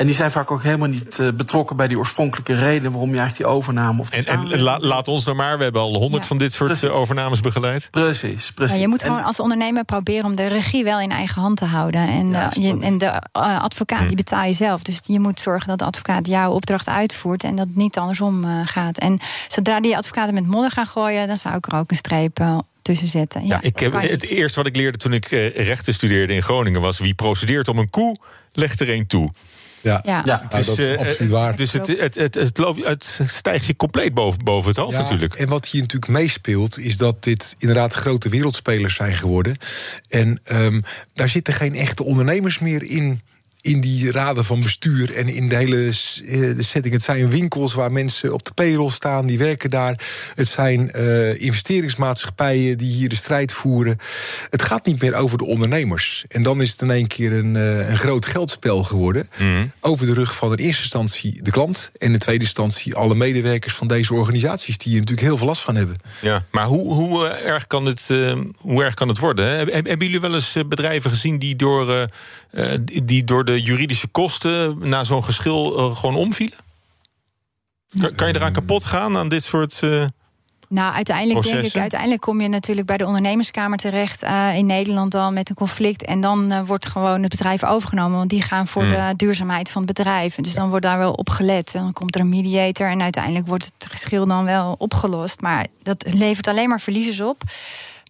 En 0.00 0.06
die 0.06 0.14
zijn 0.14 0.30
vaak 0.30 0.50
ook 0.50 0.62
helemaal 0.62 0.88
niet 0.88 1.18
uh, 1.20 1.28
betrokken 1.32 1.76
bij 1.76 1.88
die 1.88 1.98
oorspronkelijke 1.98 2.54
reden 2.54 2.90
waarom 2.92 3.10
je 3.12 3.18
eigenlijk 3.18 3.48
die 3.48 3.56
overname 3.58 4.00
of 4.00 4.10
En, 4.12 4.26
en 4.26 4.60
la, 4.62 4.78
laat 4.78 5.08
ons 5.08 5.24
nou 5.24 5.36
maar, 5.36 5.56
we 5.58 5.62
hebben 5.62 5.82
al 5.82 5.94
honderd 5.94 6.22
Ja. 6.22 6.28
van 6.28 6.38
dit 6.38 6.52
soort 6.52 6.82
uh, 6.82 6.94
overnames 6.96 7.40
begeleid. 7.40 7.88
Precies, 7.90 8.52
precies. 8.52 8.74
Ja, 8.74 8.80
je 8.80 8.88
moet 8.88 9.02
En- 9.02 9.08
gewoon 9.08 9.24
als 9.24 9.40
ondernemer 9.40 9.84
proberen 9.84 10.24
om 10.24 10.34
de 10.34 10.46
regie 10.46 10.84
wel 10.84 11.00
in 11.00 11.10
eigen 11.10 11.42
hand 11.42 11.56
te 11.56 11.64
houden. 11.64 12.00
En, 12.08 12.28
Ja, 12.30 12.52
eh, 12.52 12.62
je, 12.62 12.78
en 12.80 12.98
de 12.98 13.04
eh, 13.32 13.60
advocaat 13.62 14.00
Hm. 14.00 14.06
die 14.06 14.16
betaal 14.16 14.44
je 14.44 14.52
zelf. 14.52 14.82
Dus 14.82 14.98
je 15.02 15.20
moet 15.20 15.40
zorgen 15.40 15.68
dat 15.68 15.78
de 15.78 15.84
advocaat 15.84 16.26
jouw 16.26 16.52
opdracht 16.52 16.88
uitvoert 16.88 17.44
en 17.44 17.56
dat 17.56 17.66
het 17.66 17.76
niet 17.76 17.98
andersom 17.98 18.44
eh, 18.44 18.50
gaat. 18.64 18.98
En 18.98 19.18
zodra 19.48 19.80
die 19.80 19.96
advocaten 19.96 20.34
met 20.34 20.46
modder 20.46 20.70
gaan 20.70 20.86
gooien, 20.86 21.26
dan 21.26 21.36
zou 21.36 21.56
ik 21.56 21.66
er 21.72 21.78
ook 21.78 21.90
een 21.90 21.96
streep 21.96 22.38
eh, 22.38 22.58
tussen 22.82 23.08
zetten. 23.08 23.46
Ja, 23.46 23.58
ik 23.62 23.78
heb, 23.78 23.92
het 24.00 24.24
eerste 24.24 24.58
wat 24.58 24.66
ik 24.66 24.76
leerde 24.76 24.98
toen 24.98 25.12
ik 25.12 25.30
uh, 25.30 25.54
rechten 25.56 25.94
studeerde 25.94 26.34
in 26.34 26.42
Groningen 26.42 26.80
was: 26.80 26.98
wie 26.98 27.14
procedeert 27.14 27.68
om 27.68 27.78
een 27.78 27.90
koe, 27.90 28.16
legt 28.52 28.80
er 28.80 28.90
een 28.90 29.06
toe. 29.06 29.30
Ja. 29.80 30.00
Ja. 30.04 30.22
Ja. 30.24 30.46
Nou, 30.50 30.64
dat 30.64 30.78
is 30.78 30.86
eh, 30.86 30.98
absoluut 30.98 31.30
waar. 31.30 31.56
Dus 31.56 31.72
het, 31.72 31.86
het, 31.86 32.14
het, 32.14 32.34
het, 32.34 32.58
loopt, 32.58 32.84
het 32.84 33.20
stijgt 33.26 33.66
je 33.66 33.76
compleet 33.76 34.14
boven, 34.14 34.44
boven 34.44 34.68
het 34.68 34.78
hoofd 34.78 34.92
Ja, 34.92 35.00
natuurlijk. 35.00 35.34
En 35.34 35.48
wat 35.48 35.66
hier 35.66 35.80
natuurlijk 35.80 36.12
meespeelt, 36.12 36.78
is 36.78 36.96
dat 36.96 37.22
dit 37.22 37.54
inderdaad 37.58 37.92
grote 37.92 38.28
wereldspelers 38.28 38.94
zijn 38.94 39.12
geworden. 39.12 39.56
En 40.08 40.40
ehm, 40.44 40.80
daar 41.12 41.28
zitten 41.28 41.54
geen 41.54 41.74
echte 41.74 42.04
ondernemers 42.04 42.58
meer 42.58 42.82
in. 42.82 43.20
In 43.62 43.80
die 43.80 44.12
raden 44.12 44.44
van 44.44 44.60
bestuur 44.60 45.14
en 45.16 45.28
in 45.28 45.48
de 45.48 45.56
hele 45.56 45.86
eh, 45.86 46.50
setting. 46.58 46.94
Het 46.94 47.02
zijn 47.02 47.30
winkels 47.30 47.74
waar 47.74 47.92
mensen 47.92 48.32
op 48.32 48.44
de 48.44 48.52
payroll 48.54 48.90
staan, 48.90 49.26
die 49.26 49.38
werken 49.38 49.70
daar. 49.70 50.00
Het 50.34 50.48
zijn 50.48 50.90
eh, 50.90 51.40
investeringsmaatschappijen 51.40 52.78
die 52.78 52.90
hier 52.92 53.08
de 53.08 53.14
strijd 53.16 53.52
voeren. 53.52 53.98
Het 54.50 54.62
gaat 54.62 54.86
niet 54.86 55.00
meer 55.02 55.14
over 55.14 55.38
de 55.38 55.44
ondernemers. 55.46 56.24
En 56.28 56.42
dan 56.42 56.62
is 56.62 56.70
het 56.70 56.80
in 56.82 56.90
één 56.90 57.06
keer 57.06 57.32
een, 57.32 57.56
eh, 57.56 57.88
een 57.88 57.98
groot 57.98 58.26
geldspel 58.26 58.84
geworden. 58.84 59.28
Over 59.80 60.06
de 60.06 60.14
rug 60.14 60.34
van 60.36 60.50
in 60.52 60.64
eerste 60.64 60.82
instantie 60.82 61.42
de 61.42 61.50
klant. 61.50 61.90
En 61.98 62.12
in 62.12 62.18
tweede 62.18 62.44
instantie 62.44 62.94
alle 62.94 63.14
medewerkers 63.14 63.74
van 63.74 63.86
deze 63.86 64.14
organisaties. 64.14 64.78
die 64.78 64.88
hier 64.92 65.00
natuurlijk 65.00 65.26
heel 65.28 65.36
veel 65.36 65.46
last 65.46 65.62
van 65.62 65.74
hebben. 65.76 65.96
Ja, 66.20 66.44
maar 66.50 66.64
hoe, 66.66 66.92
hoe, 66.94 67.26
erg 67.28 67.66
kan 67.66 67.84
het, 67.84 68.08
hoe 68.56 68.82
erg 68.84 68.94
kan 68.94 69.08
het 69.08 69.18
worden? 69.18 69.44
hè? 69.44 69.56
Hebben 69.56 69.98
jullie 69.98 70.20
wel 70.20 70.34
eens 70.34 70.56
bedrijven 70.68 71.10
gezien 71.10 71.38
die 71.38 71.56
door, 71.56 72.08
die- 72.80 73.04
die 73.04 73.24
door 73.24 73.44
de 73.44 73.49
juridische 73.58 74.06
kosten 74.06 74.88
na 74.88 75.04
zo'n 75.04 75.24
geschil 75.24 75.76
eh, 75.78 75.96
gewoon 75.96 76.14
omvielen? 76.16 76.58
Kan, 78.00 78.14
kan 78.14 78.28
je 78.28 78.34
eraan 78.34 78.52
kapot 78.52 78.84
gaan 78.84 79.16
aan 79.16 79.28
dit 79.28 79.44
soort. 79.44 79.78
eh, 79.82 80.04
Nou, 80.68 80.94
uiteindelijk 80.94 81.42
denk 81.46 81.64
ik, 81.64 81.76
uiteindelijk 81.76 82.20
kom 82.20 82.40
je 82.40 82.48
natuurlijk 82.48 82.86
bij 82.86 82.96
de 82.96 83.06
ondernemerskamer 83.06 83.78
terecht 83.78 84.22
eh, 84.22 84.56
in 84.56 84.66
Nederland 84.66 85.10
dan 85.12 85.34
met 85.34 85.48
een 85.48 85.54
conflict. 85.54 86.04
En 86.04 86.20
dan 86.20 86.64
wordt 86.66 86.86
gewoon 86.86 87.22
het 87.22 87.30
bedrijf 87.30 87.64
overgenomen. 87.64 88.18
Want 88.18 88.30
die 88.30 88.42
gaan 88.42 88.66
voor 88.66 88.82
Hmm. 88.82 88.90
de 89.08 89.16
duurzaamheid 89.16 89.70
van 89.70 89.82
het 89.86 89.96
bedrijf. 89.96 90.34
Dus 90.34 90.54
dan 90.54 90.68
wordt 90.68 90.84
daar 90.84 90.98
wel 90.98 91.12
op 91.12 91.30
gelet. 91.30 91.72
Dan 91.72 91.92
komt 91.92 92.14
er 92.14 92.20
een 92.20 92.28
mediator 92.28 92.90
en 92.90 93.02
uiteindelijk 93.02 93.46
wordt 93.46 93.72
het 93.78 93.86
geschil 93.90 94.26
dan 94.26 94.44
wel 94.44 94.74
opgelost. 94.78 95.40
Maar 95.40 95.66
dat 95.82 96.04
levert 96.08 96.48
alleen 96.48 96.68
maar 96.68 96.80
verliezers 96.80 97.20
op. 97.20 97.42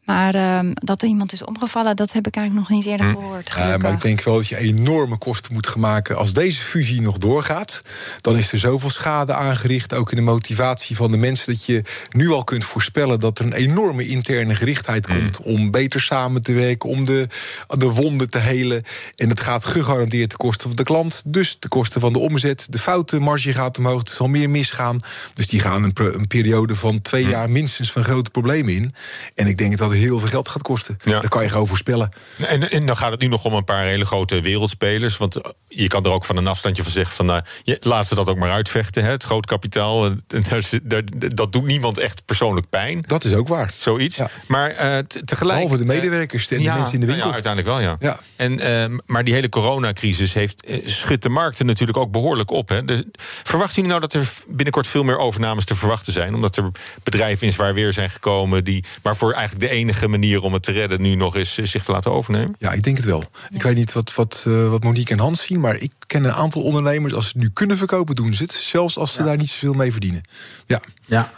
Maar 0.04 0.35
ehm, 0.35 0.71
dat 0.75 1.02
er 1.02 1.09
iemand 1.09 1.33
is 1.33 1.45
omgevallen, 1.45 1.97
dat 1.97 2.12
heb 2.12 2.26
ik 2.26 2.37
eigenlijk 2.37 2.69
nog 2.69 2.78
niet 2.78 2.87
eerder 2.88 3.07
gehoord. 3.07 3.52
Ja, 3.57 3.76
maar 3.76 3.92
ik 3.92 4.00
denk 4.00 4.23
wel 4.23 4.35
dat 4.35 4.47
je 4.47 4.57
enorme 4.59 5.19
kosten 5.19 5.52
moet 5.52 5.66
gaan 5.66 5.80
maken. 5.80 6.16
Als 6.16 6.33
deze 6.33 6.61
fusie 6.61 7.00
nog 7.00 7.19
doorgaat, 7.19 7.83
dan 8.21 8.37
is 8.37 8.52
er 8.52 8.59
zoveel 8.59 8.90
schade 8.90 9.35
aangericht. 9.35 9.95
Ook 9.95 10.11
in 10.11 10.16
de 10.16 10.23
motivatie 10.23 10.97
van 10.97 11.11
de 11.11 11.16
mensen. 11.16 11.52
Dat 11.52 11.64
je 11.64 11.83
nu 12.11 12.28
al 12.30 12.45
kunt 12.45 12.64
voorspellen 12.64 13.19
dat 13.21 13.38
er 13.38 13.45
een 13.45 13.52
enorme 13.52 14.07
interne 14.09 14.54
gerichtheid 14.54 15.07
komt. 15.07 15.40
om 15.40 15.71
beter 15.71 16.00
samen 16.00 16.42
te 16.42 16.52
werken, 16.52 16.88
om 16.88 17.04
de, 17.04 17.26
de 17.66 17.87
wonden 17.90 18.30
te 18.30 18.38
helen. 18.38 18.83
En 19.16 19.28
het 19.28 19.40
gaat 19.40 19.64
gegarandeerd 19.64 20.28
ten 20.28 20.38
koste 20.38 20.62
van 20.66 20.76
de 20.76 20.83
klant. 20.83 21.23
Dus 21.26 21.57
ten 21.59 21.71
koste 21.71 22.00
van 22.00 22.12
de 22.12 22.19
omzet. 22.19 22.66
De 22.71 22.78
foutenmarge 22.78 23.52
gaat 23.52 23.78
omhoog. 23.78 24.02
Er 24.02 24.14
zal 24.14 24.28
meer 24.28 24.50
misgaan. 24.50 24.99
Dus 25.35 25.47
die 25.47 25.61
gaan 25.61 25.83
een, 25.83 25.92
per- 25.92 26.14
een 26.14 26.26
periode 26.26 26.75
van 26.75 27.02
twee 27.02 27.26
jaar 27.26 27.50
minstens 27.50 27.92
van 27.92 28.04
grote 28.04 28.30
problemen 28.30 28.75
in. 28.75 28.90
En 29.35 29.47
ik 29.47 29.59
denk 29.59 29.78
dat 29.78 29.89
heel 29.97 30.18
veel 30.18 30.28
geld 30.28 30.49
gaat 30.49 30.62
kosten. 30.62 30.99
Ja. 31.04 31.20
Dat 31.20 31.30
kan 31.30 31.42
je 31.42 31.49
gewoon 31.49 31.66
voorspellen. 31.66 32.11
En, 32.47 32.70
en 32.70 32.87
dan 32.87 32.97
gaat 32.97 33.11
het 33.11 33.20
nu 33.20 33.26
nog 33.26 33.44
om 33.44 33.52
een 33.54 33.64
paar 33.64 33.85
hele 33.85 34.04
grote 34.04 34.40
wereldspelers. 34.40 35.16
Want 35.16 35.40
je 35.68 35.87
kan 35.87 36.04
er 36.04 36.11
ook 36.11 36.25
van 36.25 36.37
een 36.37 36.47
afstandje 36.47 36.82
van 36.82 36.92
zeggen: 36.92 37.14
van, 37.14 37.26
nou, 37.26 37.42
laat 37.80 38.06
ze 38.06 38.14
dat 38.14 38.28
ook 38.28 38.38
maar 38.38 38.50
uitvechten. 38.50 39.04
Hè, 39.04 39.11
het 39.11 39.23
groot 39.23 39.47
kapitaal. 39.47 40.06
eh, 40.06 40.12
Dat 41.35 41.52
doet 41.52 41.64
niemand 41.64 41.99
echt 41.99 42.25
persoonlijk 42.25 42.68
pijn. 42.70 43.04
Dat 43.06 43.25
is 43.25 43.35
ook 43.35 43.49
waar. 43.49 43.73
Zoiets. 43.76 44.16
Ja. 44.16 44.30
Maar 44.49 44.75
te- 45.06 45.25
tegelijk. 45.25 45.61
Behalve 45.61 45.85
de 45.85 45.92
eh, 45.92 45.97
medewerkers 45.99 46.50
en 46.50 46.59
de 46.59 46.64
mensen 46.64 46.94
in 46.94 47.00
de 47.00 47.06
nou 47.06 47.06
winkel. 47.06 47.26
Ja, 47.28 47.32
uiteindelijk 47.35 47.75
wel, 47.75 47.80
ja. 47.80 47.97
Ja. 48.00 48.18
En, 48.37 49.02
maar 49.06 49.25
die 49.25 49.35
hele 49.35 49.49
coronacrisis 49.49 50.32
heeft, 50.35 50.66
schudt 50.85 51.23
de 51.23 51.28
markten 51.28 51.66
natuurlijk 51.66 51.99
ook 51.99 52.11
behoorlijk 52.11 52.50
op. 52.50 52.68
Hè. 52.68 52.85
De, 52.85 53.06
verwachten 53.42 53.75
jullie 53.82 53.88
nou 53.88 54.00
dat 54.00 54.12
er 54.12 54.30
binnenkort 54.49 54.87
veel 54.87 55.02
meer 55.02 55.18
overnames 55.18 55.64
te 55.64 55.75
verwachten 55.75 56.12
zijn? 56.12 56.35
Omdat 56.35 56.56
er 56.56 56.70
bedrijven 57.02 57.47
in 57.47 57.52
zwaar 57.52 57.75
weer 57.75 57.92
zijn 57.92 58.11
gekomen... 58.11 58.64
Die, 58.64 58.85
waarvoor 59.02 59.32
eigenlijk 59.32 59.69
de 59.69 59.75
enige 59.80 60.08
manier 60.08 60.43
om 60.43 60.52
het 60.52 60.62
te 60.62 60.73
redden 60.73 61.00
nu 61.00 61.14
nog 61.14 61.36
is 61.36 61.54
zich 61.54 61.84
te 61.84 61.93
laten 61.93 62.12
overnemen? 62.12 62.54
Ja, 62.58 62.73
ik 62.73 62.82
denk 62.82 62.97
het 62.97 63.06
wel. 63.06 63.25
Ik 63.50 63.62
weet 63.62 63.75
niet 63.75 63.93
wat, 63.93 64.14
wat, 64.14 64.45
eh, 64.47 64.69
wat 64.69 64.82
Monique 64.82 65.14
en 65.14 65.21
Hans 65.21 65.43
zien, 65.43 65.60
maar 65.60 65.76
ik 65.76 65.93
ken 66.06 66.25
een 66.25 66.32
aantal 66.32 66.62
ondernemers. 66.62 67.14
Als 67.14 67.25
ze 67.25 67.30
het 67.32 67.43
nu 67.43 67.50
kunnen 67.52 67.76
verkopen, 67.76 68.14
doen 68.14 68.34
ze 68.34 68.43
het. 68.43 68.52
Zelfs 68.52 68.99
als 68.99 69.12
ze 69.12 69.23
daar 69.23 69.36
niet 69.36 69.50
zoveel 69.50 69.73
mee 69.73 69.93
verdienen. 69.93 70.23
Ja, 70.66 70.80
Ja, 71.04 71.30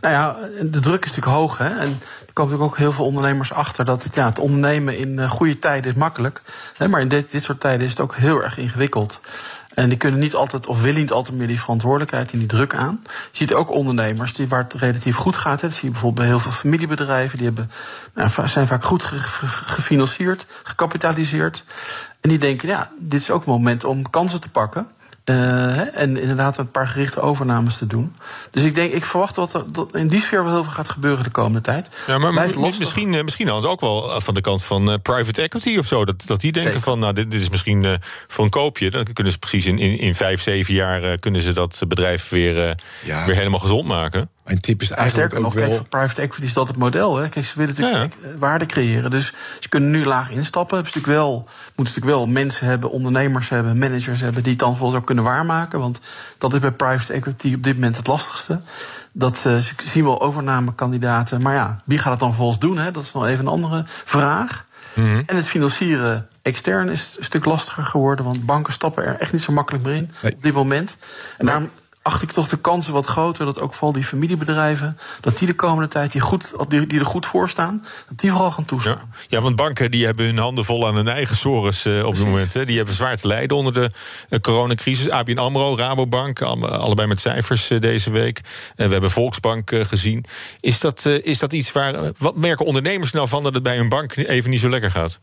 nou 0.00 0.14
ja, 0.14 0.36
de 0.64 0.80
druk 0.80 1.04
is 1.04 1.10
natuurlijk 1.10 1.36
hoog. 1.36 1.58
Hè? 1.58 1.68
En 1.68 1.88
er 2.26 2.32
komen 2.32 2.52
natuurlijk 2.52 2.62
ook 2.62 2.76
heel 2.76 2.92
veel 2.92 3.04
ondernemers 3.04 3.52
achter 3.52 3.84
dat 3.84 4.04
het, 4.04 4.14
ja, 4.14 4.26
het 4.26 4.38
ondernemen 4.38 4.98
in 4.98 5.18
eh, 5.18 5.30
goede 5.30 5.58
tijden 5.58 5.90
is 5.90 5.96
makkelijk. 5.96 6.42
Hè? 6.76 6.88
Maar 6.88 7.00
in 7.00 7.08
dit, 7.08 7.30
dit 7.30 7.42
soort 7.42 7.60
tijden 7.60 7.84
is 7.84 7.90
het 7.90 8.00
ook 8.00 8.16
heel 8.16 8.42
erg 8.42 8.58
ingewikkeld. 8.58 9.20
En 9.76 9.88
die 9.88 9.98
kunnen 9.98 10.20
niet 10.20 10.34
altijd 10.34 10.66
of 10.66 10.80
willen 10.80 11.00
niet 11.00 11.12
altijd 11.12 11.36
meer 11.36 11.46
die 11.46 11.60
verantwoordelijkheid 11.60 12.32
en 12.32 12.38
die 12.38 12.48
druk 12.48 12.74
aan. 12.74 13.00
Je 13.04 13.10
ziet 13.30 13.54
ook 13.54 13.72
ondernemers 13.72 14.34
die 14.34 14.48
waar 14.48 14.62
het 14.62 14.74
relatief 14.74 15.16
goed 15.16 15.36
gaat. 15.36 15.60
Hè. 15.60 15.70
Zie 15.70 15.84
je 15.84 15.90
bijvoorbeeld 15.90 16.14
bij 16.20 16.26
heel 16.26 16.38
veel 16.40 16.52
familiebedrijven. 16.52 17.36
Die 17.38 17.46
hebben, 17.46 17.70
nou, 18.14 18.48
zijn 18.48 18.66
vaak 18.66 18.84
goed 18.84 19.02
ge- 19.02 19.18
ge- 19.18 19.46
gefinancierd, 19.46 20.46
gecapitaliseerd. 20.62 21.64
En 22.20 22.28
die 22.28 22.38
denken, 22.38 22.68
ja, 22.68 22.90
dit 22.98 23.20
is 23.20 23.30
ook 23.30 23.46
een 23.46 23.52
moment 23.52 23.84
om 23.84 24.10
kansen 24.10 24.40
te 24.40 24.48
pakken. 24.48 24.86
Eh, 25.26 25.36
hè, 25.74 25.82
en 25.82 26.16
inderdaad 26.16 26.58
een 26.58 26.70
paar 26.70 26.88
gerichte 26.88 27.20
overnames 27.20 27.78
te 27.78 27.86
doen. 27.86 28.14
Dus 28.50 28.62
ik 28.62 28.74
denk, 28.74 28.92
ik 28.92 29.04
verwacht 29.04 29.34
dat 29.34 29.54
er 29.54 29.72
dat 29.72 29.94
in 29.94 30.08
die 30.08 30.20
sfeer 30.20 30.44
wel 30.44 30.52
heel 30.52 30.62
veel 30.64 30.72
gaat 30.72 30.88
gebeuren 30.88 31.24
de 31.24 31.30
komende 31.30 31.60
tijd. 31.60 31.88
Ja, 32.06 32.18
maar 32.18 32.32
misschien, 32.78 33.14
eh, 33.14 33.22
misschien 33.22 33.46
ze 33.60 33.68
ook 33.68 33.80
wel 33.80 34.12
eh, 34.14 34.20
van 34.20 34.34
de 34.34 34.40
kant 34.40 34.64
van 34.64 34.98
private 35.02 35.42
equity 35.42 35.76
of 35.78 35.86
zo. 35.86 36.04
Dat, 36.04 36.22
dat 36.26 36.40
die 36.40 36.52
denken 36.52 36.72
Zeker. 36.72 36.86
van, 36.86 36.98
nou, 36.98 37.12
dit, 37.12 37.30
dit 37.30 37.40
is 37.40 37.50
misschien 37.50 37.84
eh, 37.84 37.92
voor 38.26 38.44
een 38.44 38.50
koopje. 38.50 38.90
Dan 38.90 39.04
kunnen 39.12 39.32
ze 39.32 39.38
precies 39.38 39.66
in, 39.66 39.78
in, 39.78 39.98
in 39.98 40.14
vijf, 40.14 40.42
zeven 40.42 40.74
jaar 40.74 41.02
eh, 41.02 41.18
kunnen 41.18 41.40
ze 41.40 41.52
dat 41.52 41.82
bedrijf 41.88 42.28
weer, 42.28 42.62
eh, 42.62 42.72
Ja. 43.04 43.26
weer 43.26 43.36
helemaal 43.36 43.58
gezond 43.60 43.86
maken. 43.86 44.30
Mijn 44.46 44.60
tip 44.60 44.82
is 44.82 44.90
eigenlijk 44.90 45.18
sterker 45.32 45.36
ook 45.38 45.44
nog, 45.44 45.54
kijk, 45.54 45.66
wel... 45.66 45.76
voor 45.76 45.86
private 45.86 46.20
equity 46.22 46.44
is 46.44 46.52
dat 46.52 46.68
het 46.68 46.76
model. 46.76 47.16
Hè. 47.16 47.28
Kijk, 47.28 47.46
ze 47.46 47.52
willen 47.56 47.74
natuurlijk 47.76 48.14
Ja. 48.22 48.28
eh, 48.28 48.38
waarde 48.38 48.66
creëren. 48.66 49.10
Dus 49.10 49.32
ze 49.60 49.68
kunnen 49.68 49.90
nu 49.90 50.04
laag 50.04 50.30
instappen. 50.30 50.74
Hebben 50.76 50.92
ze 50.92 50.98
natuurlijk 50.98 51.24
wel, 51.24 51.34
moeten 51.74 51.94
ze 51.94 52.00
natuurlijk 52.00 52.16
wel 52.16 52.26
mensen 52.26 52.66
hebben, 52.66 52.90
ondernemers 52.90 53.48
hebben, 53.48 53.78
managers 53.78 54.20
hebben... 54.20 54.42
die 54.42 54.52
het 54.52 54.60
dan 54.60 54.76
volgens 54.76 54.98
ook 55.00 55.06
kunnen 55.06 55.24
waarmaken. 55.24 55.80
Want 55.80 56.00
dat 56.38 56.52
is 56.52 56.58
bij 56.58 56.72
private 56.72 57.12
equity 57.12 57.54
op 57.54 57.62
dit 57.62 57.74
moment 57.74 57.96
het 57.96 58.06
lastigste. 58.06 58.60
Dat 59.12 59.36
eh, 59.36 59.56
ze 59.56 59.72
zien 59.84 60.04
wel 60.04 60.20
overnamekandidaten. 60.20 61.42
Maar 61.42 61.54
ja, 61.54 61.80
wie 61.84 61.98
gaat 61.98 62.10
het 62.10 62.20
dan 62.20 62.34
volgens 62.34 62.58
doen? 62.58 62.78
Hè? 62.78 62.90
Dat 62.90 63.02
is 63.02 63.12
nog 63.12 63.26
even 63.26 63.40
een 63.46 63.52
andere 63.52 63.84
vraag. 64.04 64.64
Mhm. 64.94 65.22
En 65.26 65.36
het 65.36 65.48
financieren 65.48 66.28
extern 66.42 66.88
is 66.88 67.14
een 67.18 67.24
stuk 67.24 67.44
lastiger 67.44 67.84
geworden. 67.84 68.24
Want 68.24 68.46
banken 68.46 68.72
stappen 68.72 69.04
er 69.04 69.18
echt 69.18 69.32
niet 69.32 69.42
zo 69.42 69.52
makkelijk 69.52 69.84
meer 69.84 69.94
in 69.94 70.10
Nee. 70.22 70.32
op 70.34 70.42
dit 70.42 70.52
moment. 70.54 70.96
En 71.38 71.46
daarom 71.46 71.70
acht 72.06 72.22
ik 72.22 72.32
toch 72.32 72.48
de 72.48 72.56
kansen 72.56 72.92
wat 72.92 73.06
groter 73.06 73.44
dat 73.44 73.60
ook 73.60 73.72
vooral 73.72 73.92
die 73.92 74.04
familiebedrijven, 74.04 74.98
dat 75.20 75.38
die 75.38 75.46
de 75.46 75.54
komende 75.54 75.88
tijd 75.88 76.12
die, 76.12 76.20
goed, 76.20 76.54
die, 76.68 76.86
die 76.86 76.98
er 76.98 77.06
goed 77.06 77.26
voor 77.26 77.48
staan, 77.48 77.84
dat 78.08 78.18
die 78.18 78.30
vooral 78.30 78.50
gaan 78.50 78.64
toeslaan. 78.64 78.98
Ja. 79.12 79.18
ja, 79.28 79.40
want 79.40 79.56
banken 79.56 79.90
die 79.90 80.04
hebben 80.04 80.24
hun 80.24 80.38
handen 80.38 80.64
vol 80.64 80.86
aan 80.86 80.94
hun 80.94 81.08
eigen 81.08 81.36
sores 81.36 81.84
eh, 81.84 82.04
op 82.04 82.14
het 82.14 82.24
moment. 82.24 82.54
Hè. 82.54 82.64
Die 82.64 82.76
hebben 82.76 82.94
zwaar 82.94 83.16
te 83.16 83.26
lijden 83.26 83.56
onder 83.56 83.72
de 83.72 83.90
eh, 84.28 84.38
coronacrisis. 84.40 85.10
ABN 85.10 85.38
AMRO, 85.38 85.76
Rabobank, 85.76 86.42
alle- 86.42 86.68
allebei 86.68 87.08
met 87.08 87.20
cijfers 87.20 87.70
eh, 87.70 87.80
deze 87.80 88.10
week. 88.10 88.40
En 88.76 88.86
we 88.86 88.92
hebben 88.92 89.10
Volksbank 89.10 89.70
gezien. 89.74 90.24
Is 90.60 90.80
dat, 90.80 91.04
is 91.06 91.38
dat 91.38 91.52
iets 91.52 91.72
waar... 91.72 92.12
wat 92.18 92.36
merken 92.36 92.66
ondernemers 92.66 93.12
nou 93.12 93.28
van 93.28 93.42
dat 93.42 93.54
het 93.54 93.62
bij 93.62 93.76
hun 93.76 93.88
bank 93.88 94.16
even 94.16 94.50
niet 94.50 94.60
zo 94.60 94.68
lekker 94.68 94.90
gaat? 94.90 95.18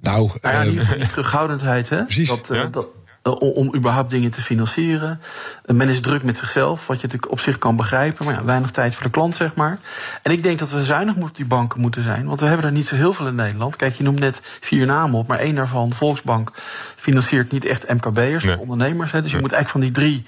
Nou, 0.00 0.30
Nou 0.40 0.54
ja, 0.54 0.60
eh, 0.60 0.88
die, 0.88 0.98
die 0.98 1.06
terughoudendheid, 1.06 1.88
hè? 1.88 2.04
Precies, 2.04 2.28
Dat, 2.28 2.48
ja. 2.52 2.64
dat, 2.64 2.86
om, 3.22 3.36
om 3.38 3.74
überhaupt 3.76 4.10
dingen 4.10 4.30
te 4.30 4.40
financieren. 4.40 5.20
Eh, 5.64 5.74
men 5.76 5.88
is 5.88 6.00
druk 6.00 6.22
met 6.22 6.36
zichzelf, 6.36 6.86
wat 6.86 6.96
je 7.00 7.06
natuurlijk 7.06 7.32
op 7.32 7.40
zich 7.40 7.58
kan 7.58 7.76
begrijpen. 7.76 8.24
Maar 8.24 8.34
ja, 8.34 8.44
weinig 8.44 8.70
tijd 8.70 8.94
voor 8.94 9.02
de 9.04 9.10
klant, 9.10 9.34
zeg 9.34 9.54
maar. 9.54 9.78
En 10.22 10.32
ik 10.32 10.42
denk 10.42 10.58
dat 10.58 10.70
we 10.70 10.84
zuinig 10.84 11.16
op 11.16 11.36
die 11.36 11.44
banken 11.44 11.80
moeten 11.80 12.02
zijn. 12.02 12.26
Want 12.26 12.40
we 12.40 12.46
hebben 12.46 12.66
er 12.66 12.72
niet 12.72 12.86
zo 12.86 12.94
heel 12.94 13.12
veel 13.12 13.26
in 13.26 13.34
Nederland. 13.34 13.76
Kijk, 13.76 13.94
je 13.94 14.02
noemt 14.02 14.20
net 14.20 14.40
vier 14.60 14.86
namen 14.86 15.18
op. 15.18 15.26
Maar 15.26 15.38
één 15.38 15.54
daarvan, 15.54 15.92
Volksbank, 15.92 16.52
financiert 16.96 17.52
niet 17.52 17.64
echt 17.64 17.88
MKB'ers, 17.92 18.44
Nee. 18.44 18.52
maar 18.52 18.62
ondernemers. 18.62 19.12
Hè. 19.12 19.18
Dus 19.22 19.30
je 19.30 19.36
Nee. 19.36 19.42
moet 19.46 19.52
eigenlijk 19.52 19.70
van 19.70 19.80
die 19.80 20.12
drie 20.12 20.24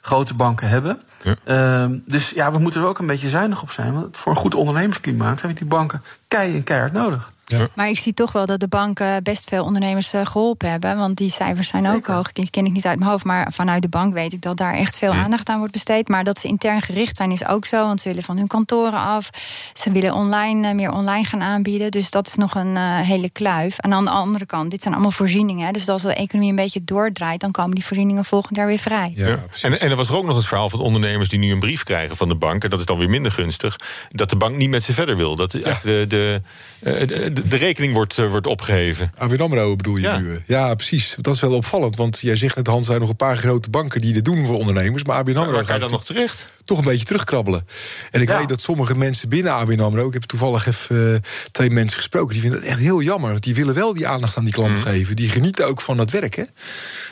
grote 0.00 0.34
banken 0.34 0.68
hebben. 0.68 1.00
Ja. 1.22 1.34
Ehm, 1.44 1.98
dus 2.06 2.30
ja, 2.30 2.52
we 2.52 2.58
moeten 2.58 2.80
er 2.80 2.86
ook 2.86 2.98
een 2.98 3.06
beetje 3.06 3.28
zuinig 3.28 3.62
op 3.62 3.70
zijn. 3.70 3.92
Want 3.94 4.16
voor 4.16 4.32
een 4.32 4.38
goed 4.38 4.54
ondernemersklimaat 4.54 5.40
hebben 5.40 5.58
die 5.58 5.66
banken 5.68 6.02
kei 6.28 6.54
en 6.56 6.64
keihard 6.64 6.92
nodig. 6.92 7.30
Ja. 7.48 7.68
Maar 7.74 7.88
ik 7.88 7.98
zie 7.98 8.14
toch 8.14 8.32
wel 8.32 8.46
dat 8.46 8.60
de 8.60 8.68
banken 8.68 9.22
best 9.22 9.48
veel 9.48 9.64
ondernemers 9.64 10.12
eh, 10.12 10.26
geholpen 10.26 10.70
hebben. 10.70 10.96
Want 10.96 11.16
die 11.16 11.30
cijfers 11.30 11.68
zijn 11.68 11.88
ook 11.88 12.06
hoog. 12.06 12.32
Die 12.32 12.50
ken 12.50 12.66
ik 12.66 12.72
niet 12.72 12.86
uit 12.86 12.98
mijn 12.98 13.10
hoofd. 13.10 13.24
Maar 13.24 13.52
vanuit 13.52 13.82
de 13.82 13.88
bank 13.88 14.12
weet 14.12 14.32
ik 14.32 14.42
dat 14.42 14.56
daar 14.56 14.74
echt 14.74 14.96
veel 14.96 15.12
aandacht 15.12 15.48
aan 15.48 15.58
wordt 15.58 15.72
besteed. 15.72 16.08
Maar 16.08 16.24
dat 16.24 16.38
ze 16.38 16.48
intern 16.48 16.82
gericht 16.82 17.16
zijn 17.16 17.30
is 17.30 17.46
ook 17.46 17.66
zo. 17.66 17.84
Want 17.84 18.00
ze 18.00 18.08
willen 18.08 18.22
van 18.22 18.36
hun 18.36 18.46
kantoren 18.46 18.98
af. 18.98 19.30
Ze 19.74 19.92
willen 19.92 20.14
online, 20.14 20.74
meer 20.74 20.92
online 20.92 21.24
gaan 21.24 21.42
aanbieden. 21.42 21.90
Dus 21.90 22.10
dat 22.10 22.26
is 22.26 22.34
nog 22.34 22.54
een 22.54 22.76
hele 22.76 23.30
kluif. 23.30 23.78
En 23.78 23.92
aan 23.92 24.04
de 24.04 24.10
andere 24.10 24.46
kant, 24.46 24.70
dit 24.70 24.82
zijn 24.82 24.94
allemaal 24.94 25.12
voorzieningen. 25.12 25.66
Hè. 25.66 25.72
Dus 25.72 25.88
als 25.88 26.02
de 26.02 26.14
economie 26.14 26.50
een 26.50 26.56
beetje 26.56 26.84
doordraait, 26.84 27.40
dan 27.40 27.50
komen 27.50 27.74
die 27.74 27.84
voorzieningen 27.84 28.24
volgend 28.24 28.56
jaar 28.56 28.66
weer 28.66 28.78
vrij. 28.78 29.12
Ja, 29.14 29.38
en, 29.62 29.80
en 29.80 29.90
er 29.90 29.96
was 29.96 30.08
er 30.08 30.16
ook 30.16 30.24
nog 30.24 30.36
het 30.36 30.46
verhaal 30.46 30.70
van 30.70 30.80
ondernemers 30.80 31.28
die 31.28 31.38
nu 31.38 31.52
een 31.52 31.60
brief 31.60 31.82
krijgen 31.82 32.16
van 32.16 32.28
de 32.28 32.34
bank. 32.34 32.64
En 32.64 32.70
dat 32.70 32.80
is 32.80 32.86
dan 32.86 32.98
weer 32.98 33.10
minder 33.10 33.32
gunstig. 33.32 33.76
Dat 34.10 34.30
de 34.30 34.36
bank 34.36 34.56
niet 34.56 34.70
met 34.70 34.82
ze 34.82 34.92
verder 34.92 35.16
wil. 35.16 35.36
Dat 35.36 35.50
de, 35.50 35.76
de, 35.82 36.04
de, 36.08 37.32
de, 37.32 37.35
rekening 37.48 37.94
wordt, 37.94 38.18
uh, 38.18 38.30
wordt 38.30 38.46
opgeheven. 38.46 39.12
ABN 39.18 39.40
AMRO 39.40 39.76
bedoel 39.76 39.96
je 39.96 40.02
ja. 40.02 40.18
nu? 40.18 40.38
Ja, 40.46 40.74
precies. 40.74 41.16
Dat 41.20 41.34
is 41.34 41.40
wel 41.40 41.52
opvallend. 41.52 41.96
Want 41.96 42.20
jij 42.20 42.36
zegt 42.36 42.56
net, 42.56 42.66
Hans, 42.66 42.86
zijn 42.86 43.00
nog 43.00 43.08
een 43.08 43.16
paar 43.16 43.36
grote 43.36 43.70
banken 43.70 44.00
die 44.00 44.12
dit 44.12 44.24
doen 44.24 44.46
voor 44.46 44.56
ondernemers. 44.56 45.04
Maar 45.04 45.16
ABN 45.16 45.36
AMRO... 45.36 45.52
Waar 45.52 45.64
ga 45.64 45.74
je 45.74 45.80
dan 45.80 45.90
nog 45.90 46.04
terecht? 46.04 46.48
Toch 46.66 46.78
een 46.78 46.84
beetje 46.84 47.04
terugkrabbelen. 47.04 47.66
En 48.10 48.20
ik 48.20 48.28
weet 48.28 48.48
dat 48.48 48.60
sommige 48.60 48.96
mensen 48.96 49.28
binnen 49.28 49.52
ABN 49.52 49.80
AMRO... 49.80 50.06
Ik 50.06 50.12
heb 50.12 50.22
toevallig 50.22 50.66
even 50.66 50.96
uh, 50.96 51.16
twee 51.50 51.70
mensen 51.70 51.96
gesproken. 51.96 52.32
Die 52.32 52.40
vinden 52.40 52.60
het 52.60 52.68
echt 52.68 52.78
heel 52.78 53.02
jammer. 53.02 53.30
Want 53.30 53.42
die 53.42 53.54
willen 53.54 53.74
wel 53.74 53.94
die 53.94 54.06
aandacht 54.06 54.36
aan 54.36 54.44
die 54.44 54.52
klant 54.52 54.76
mm. 54.76 54.82
geven. 54.82 55.16
Die 55.16 55.28
genieten 55.28 55.66
ook 55.66 55.80
van 55.80 55.98
het 55.98 56.10
werk. 56.10 56.34
Hè? 56.34 56.44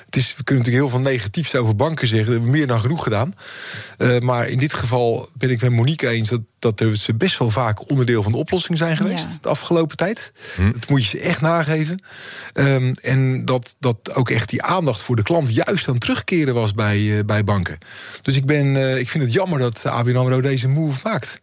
Het 0.05 0.17
is, 0.17 0.37
we 0.37 0.45
kunnen 0.45 0.65
natuurlijk 0.65 0.93
heel 0.93 1.01
veel 1.01 1.13
negatiefs 1.13 1.55
over 1.55 1.77
banken 1.77 2.07
zeggen. 2.07 2.27
Dat 2.27 2.35
hebben 2.35 2.53
we 2.53 2.59
meer 2.59 2.67
dan 2.67 2.81
genoeg 2.81 3.03
gedaan. 3.03 3.35
Uh, 3.99 4.19
maar 4.19 4.49
in 4.49 4.59
dit 4.59 4.75
geval 4.75 5.29
ben 5.37 5.51
ik 5.51 5.61
met 5.61 5.73
Monique 5.73 6.09
eens... 6.09 6.29
dat, 6.29 6.41
dat 6.59 6.81
er 6.81 6.97
ze 6.97 7.15
best 7.15 7.39
wel 7.39 7.51
vaak 7.51 7.91
onderdeel 7.91 8.23
van 8.23 8.33
de 8.33 8.39
oplossing 8.39 8.79
zijn 8.79 8.97
geweest... 8.97 9.25
Ja. 9.25 9.39
de 9.41 9.49
afgelopen 9.49 9.97
tijd. 9.97 10.33
Hm. 10.57 10.73
Dat 10.73 10.89
moet 10.89 11.03
je 11.03 11.09
ze 11.09 11.21
echt 11.21 11.41
nageven. 11.41 12.03
Um, 12.55 12.93
en 13.03 13.45
dat, 13.45 13.77
dat 13.79 14.15
ook 14.15 14.31
echt 14.31 14.49
die 14.49 14.63
aandacht 14.63 15.03
voor 15.03 15.17
de 15.17 15.23
klant... 15.23 15.55
juist 15.55 15.89
aan 15.89 15.99
terugkeren 15.99 16.55
was 16.55 16.75
bij, 16.75 16.99
uh, 16.99 17.21
bij 17.27 17.45
banken. 17.45 17.79
Dus 18.23 18.37
ik, 18.37 18.47
ben, 18.47 18.67
uh, 18.67 18.99
ik 18.99 19.11
vind 19.11 19.25
het 19.25 19.33
jammer 19.33 19.43
dat 19.51 19.87
ABN 19.87 20.17
AMRO 20.17 20.41
deze 20.41 20.69
move 20.69 21.01
maakt. 21.05 21.41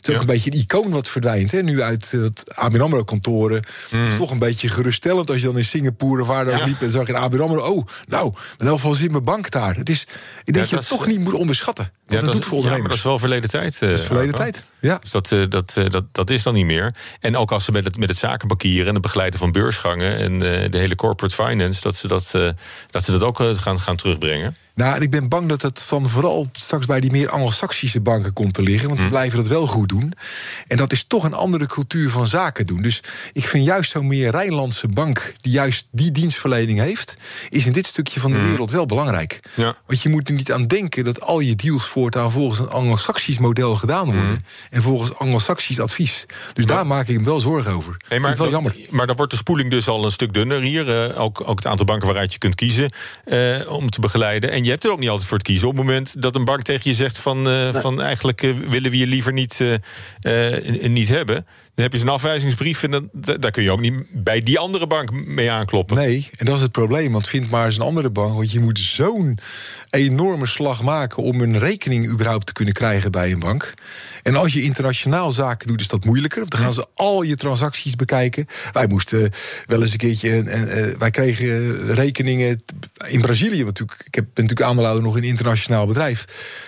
Het 0.00 0.08
is 0.08 0.14
ook 0.14 0.20
een 0.20 0.26
beetje 0.26 0.52
een 0.52 0.58
icoon 0.58 0.90
wat 0.90 1.08
verdwijnt. 1.08 1.50
Hè? 1.50 1.62
Nu 1.62 1.82
uit 1.82 2.10
het 2.10 2.56
ABN 2.56 2.80
AMRO-kantoren. 2.80 3.64
Mm. 3.90 4.02
Het 4.02 4.12
is 4.12 4.18
toch 4.18 4.30
een 4.30 4.38
beetje 4.38 4.68
geruststellend 4.68 5.30
als 5.30 5.40
je 5.40 5.46
dan 5.46 5.56
in 5.56 5.64
Singapore 5.64 6.22
of 6.22 6.28
waar 6.28 6.44
dan 6.44 6.58
ja. 6.58 6.64
liep... 6.64 6.82
en 6.82 6.90
zag 6.90 7.06
je 7.06 7.16
ABN 7.16 7.40
AMRO. 7.40 7.62
Oh, 7.62 7.86
nou, 8.06 8.32
met 8.32 8.68
heel 8.68 8.78
veel 8.78 8.94
zin 8.94 9.10
mijn 9.10 9.24
bank 9.24 9.50
daar. 9.50 9.76
Het 9.76 9.88
is, 9.88 10.02
ik 10.44 10.52
denk 10.52 10.56
ja, 10.56 10.60
dat 10.60 10.70
je 10.70 10.76
het 10.76 10.88
toch 10.88 11.06
niet 11.06 11.20
moet 11.20 11.34
onderschatten. 11.34 11.84
Wat 11.84 12.20
ja, 12.20 12.24
het 12.24 12.32
doet 12.32 12.44
voor 12.44 12.56
ondernemers. 12.56 12.80
Maar 12.80 12.88
dat 12.88 12.98
is 12.98 13.04
wel 13.04 13.18
verleden 13.18 13.50
tijd. 13.50 13.74
Uh, 13.74 13.80
dat 13.80 13.98
is 13.98 14.06
verleden 14.06 14.34
tijd, 14.34 14.64
ja. 14.80 14.98
Dus 14.98 15.10
dat, 15.10 15.30
uh, 15.30 15.44
dat, 15.48 15.74
uh, 15.78 15.90
dat, 15.90 16.04
dat 16.12 16.30
is 16.30 16.42
dan 16.42 16.54
niet 16.54 16.66
meer. 16.66 16.94
En 17.20 17.36
ook 17.36 17.52
als 17.52 17.64
ze 17.64 17.72
met 17.72 17.84
het, 17.84 17.98
met 17.98 18.08
het 18.08 18.18
zakenbankieren 18.18 18.86
en 18.86 18.92
het 18.92 19.02
begeleiden 19.02 19.38
van 19.38 19.52
beursgangen... 19.52 20.16
en 20.16 20.38
de 20.38 20.78
hele 20.78 20.94
corporate 20.94 21.34
finance, 21.34 21.80
dat 21.80 21.96
ze 21.96 22.08
dat, 22.08 22.30
dat, 22.90 23.04
ze 23.04 23.10
dat 23.10 23.22
ook 23.22 23.42
gaan, 23.56 23.80
gaan 23.80 23.96
terugbrengen. 23.96 24.56
Nou, 24.80 25.02
ik 25.02 25.10
ben 25.10 25.28
bang 25.28 25.48
dat 25.48 25.62
het 25.62 25.82
van 25.82 26.08
vooral 26.08 26.48
straks 26.52 26.86
bij 26.86 27.00
die 27.00 27.10
meer 27.10 27.28
Anglo-Saxische 27.28 28.00
banken 28.00 28.32
komt 28.32 28.54
te 28.54 28.62
liggen. 28.62 28.86
Want 28.86 28.98
die 28.98 29.08
hm. 29.08 29.12
blijven 29.12 29.38
dat 29.38 29.48
wel 29.48 29.66
goed 29.66 29.88
doen. 29.88 30.12
En 30.66 30.76
dat 30.76 30.92
is 30.92 31.04
toch 31.04 31.24
een 31.24 31.34
andere 31.34 31.66
cultuur 31.66 32.10
van 32.10 32.26
zaken 32.26 32.66
doen. 32.66 32.82
Dus 32.82 33.02
ik 33.32 33.44
vind 33.44 33.64
juist 33.64 33.90
zo'n 33.90 34.06
meer 34.06 34.30
Rijnlandse 34.30 34.88
bank, 34.88 35.34
die 35.40 35.52
juist 35.52 35.88
die 35.90 36.10
dienstverlening 36.10 36.78
heeft, 36.78 37.16
is 37.48 37.66
in 37.66 37.72
dit 37.72 37.86
stukje 37.86 38.20
van 38.20 38.32
de 38.32 38.38
hm. 38.38 38.48
wereld 38.48 38.70
wel 38.70 38.86
belangrijk. 38.86 39.40
Ja. 39.54 39.76
Want 39.86 40.02
je 40.02 40.08
moet 40.08 40.28
er 40.28 40.34
niet 40.34 40.52
aan 40.52 40.66
denken 40.66 41.04
dat 41.04 41.20
al 41.20 41.40
je 41.40 41.56
deals 41.56 41.86
voortaan 41.86 42.30
volgens 42.30 42.58
een 42.58 42.68
Anglo-Saxisch 42.68 43.38
model 43.38 43.74
gedaan 43.74 44.04
worden. 44.04 44.30
Mm. 44.30 44.42
En 44.70 44.82
volgens 44.82 45.18
Anglo-Saxisch 45.18 45.80
advies. 45.80 46.26
Dus 46.54 46.66
daar 46.66 46.86
maak 46.86 47.08
ik 47.08 47.14
hem 47.14 47.24
wel 47.24 47.40
zorgen 47.40 47.72
over. 47.72 47.96
Nee, 48.08 48.20
maar, 48.20 48.36
wel 48.36 48.50
jammer. 48.50 48.76
maar 48.90 49.06
dan 49.06 49.16
wordt 49.16 49.32
de 49.32 49.38
spoeling 49.38 49.70
dus 49.70 49.88
al 49.88 50.04
een 50.04 50.10
stuk 50.10 50.34
dunner 50.34 50.60
hier. 50.60 51.08
Uh, 51.10 51.20
ook, 51.20 51.40
ook 51.48 51.56
het 51.56 51.66
aantal 51.66 51.86
banken 51.86 52.06
waaruit 52.06 52.32
je 52.32 52.38
kunt 52.38 52.54
kiezen 52.54 52.92
uh, 53.26 53.72
om 53.72 53.90
te 53.90 54.00
begeleiden. 54.00 54.50
En 54.50 54.64
je 54.64 54.69
hebt 54.70 54.84
er 54.84 54.90
ook 54.90 54.98
niet 54.98 55.08
altijd 55.08 55.28
voor 55.28 55.38
te 55.38 55.44
kiezen. 55.44 55.68
Op 55.68 55.76
het 55.76 55.84
moment 55.84 56.22
dat 56.22 56.36
een 56.36 56.44
bank 56.44 56.62
tegen 56.62 56.90
je 56.90 56.96
zegt 56.96 57.18
van, 57.18 57.38
uh, 57.38 57.44
nee. 57.44 57.72
van 57.72 58.00
eigenlijk 58.00 58.40
willen 58.68 58.90
we 58.90 58.96
je 58.96 59.06
liever 59.06 59.32
niet, 59.32 59.60
niet 60.82 61.08
hebben 61.08 61.46
dan 61.74 61.84
heb 61.84 61.92
je 61.92 61.98
zo'n 61.98 62.14
afwijzingsbrief 62.14 62.82
en 62.82 62.90
dan, 62.90 63.08
daar 63.12 63.50
kun 63.50 63.62
je 63.62 63.70
ook 63.70 63.80
niet 63.80 63.94
bij 64.12 64.42
die 64.42 64.58
andere 64.58 64.86
bank 64.86 65.10
mee 65.12 65.50
aankloppen. 65.50 65.96
Nee, 65.96 66.28
en 66.36 66.46
dat 66.46 66.54
is 66.54 66.60
het 66.60 66.72
probleem. 66.72 67.12
Want 67.12 67.28
vind 67.28 67.50
maar 67.50 67.66
eens 67.66 67.76
een 67.76 67.82
andere 67.82 68.10
bank. 68.10 68.34
Want 68.34 68.52
je 68.52 68.60
moet 68.60 68.78
zo'n 68.78 69.38
enorme 69.90 70.46
slag 70.46 70.82
maken 70.82 71.22
om 71.22 71.40
een 71.40 71.58
rekening 71.58 72.08
überhaupt 72.08 72.46
te 72.46 72.52
kunnen 72.52 72.74
krijgen 72.74 73.10
bij 73.10 73.32
een 73.32 73.38
bank. 73.38 73.74
En 74.22 74.36
als 74.36 74.52
je 74.52 74.62
internationaal 74.62 75.32
zaken 75.32 75.68
doet, 75.68 75.80
is 75.80 75.88
dat 75.88 76.04
moeilijker. 76.04 76.48
Dan 76.48 76.60
gaan 76.60 76.72
ze 76.72 76.86
al 76.94 77.22
je 77.22 77.36
transacties 77.36 77.96
bekijken. 77.96 78.46
Wij 78.72 78.86
moesten 78.86 79.30
wel 79.66 79.82
eens 79.82 79.92
een 79.92 79.98
keertje. 79.98 80.30
En, 80.30 80.46
uh, 80.46 80.96
wij 80.98 81.10
kregen 81.10 81.86
rekeningen 81.94 82.62
in 83.06 83.20
Brazilië. 83.20 83.64
Natuurlijk, 83.64 84.02
ik 84.06 84.14
heb, 84.14 84.24
ben 84.24 84.44
natuurlijk 84.44 84.68
aandeelhouder 84.68 85.04
nog 85.04 85.16
in 85.16 85.22
een 85.22 85.28
internationaal 85.28 85.86
bedrijf. 85.86 86.24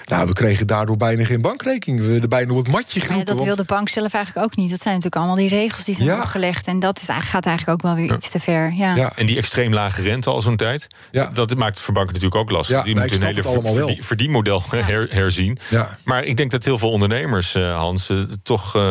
Nou, 0.07 0.27
we 0.27 0.33
kregen 0.33 0.67
daardoor 0.67 0.97
bijna 0.97 1.25
geen 1.25 1.41
bankrekening. 1.41 2.01
We 2.01 2.07
werden 2.07 2.29
bijna 2.29 2.53
op 2.53 2.59
het 2.59 2.69
matje 2.69 3.01
geroepen. 3.01 3.37
Dat 3.37 3.45
wil 3.45 3.57
de 3.57 3.65
bank 3.65 3.88
zelf 3.88 4.15
eigenlijk 4.15 4.47
ook 4.47 4.57
niet. 4.57 4.71
Dat 4.71 4.81
zijn 4.81 5.02
natuurlijk 5.03 5.17
allemaal 5.17 5.49
die 5.49 5.61
regels 5.61 5.85
die 5.85 5.95
zijn 5.95 6.09
ja. 6.09 6.21
opgelegd. 6.21 6.67
En 6.67 6.79
dat 6.81 7.01
is, 7.01 7.09
gaat 7.09 7.47
eigenlijk 7.47 7.69
ook 7.69 7.83
wel 7.83 7.95
weer 7.95 8.11
ja. 8.11 8.15
iets 8.15 8.31
te 8.31 8.41
ver. 8.41 8.73
Ja. 8.73 8.95
ja. 8.95 9.12
En 9.17 9.27
die 9.27 9.37
extreem 9.37 9.75
lage 9.75 10.03
rente 10.03 10.31
al 10.31 10.43
zo'n 10.43 10.57
tijd. 10.57 10.87
Ja. 11.11 11.31
Dat 11.31 11.55
maakt 11.55 11.75
het 11.75 11.85
voor 11.85 11.95
banken 11.95 12.12
natuurlijk 12.12 12.41
ook 12.41 12.51
lastig. 12.51 12.77
Ja, 12.77 12.83
die 12.83 12.97
moeten 12.97 13.17
een 13.17 13.27
hele 13.27 13.43
verdien, 13.43 14.03
verdienmodel 14.03 14.62
her, 14.71 15.07
herzien. 15.11 15.59
Ja. 15.69 15.88
Maar 16.05 16.25
ik 16.25 16.37
denk 16.37 16.51
dat 16.51 16.65
heel 16.65 16.79
veel 16.79 16.91
ondernemers, 16.91 17.55
uh, 17.55 17.77
Hans, 17.77 18.11
uh, 18.11 18.23
toch, 18.43 18.77
uh, 18.77 18.91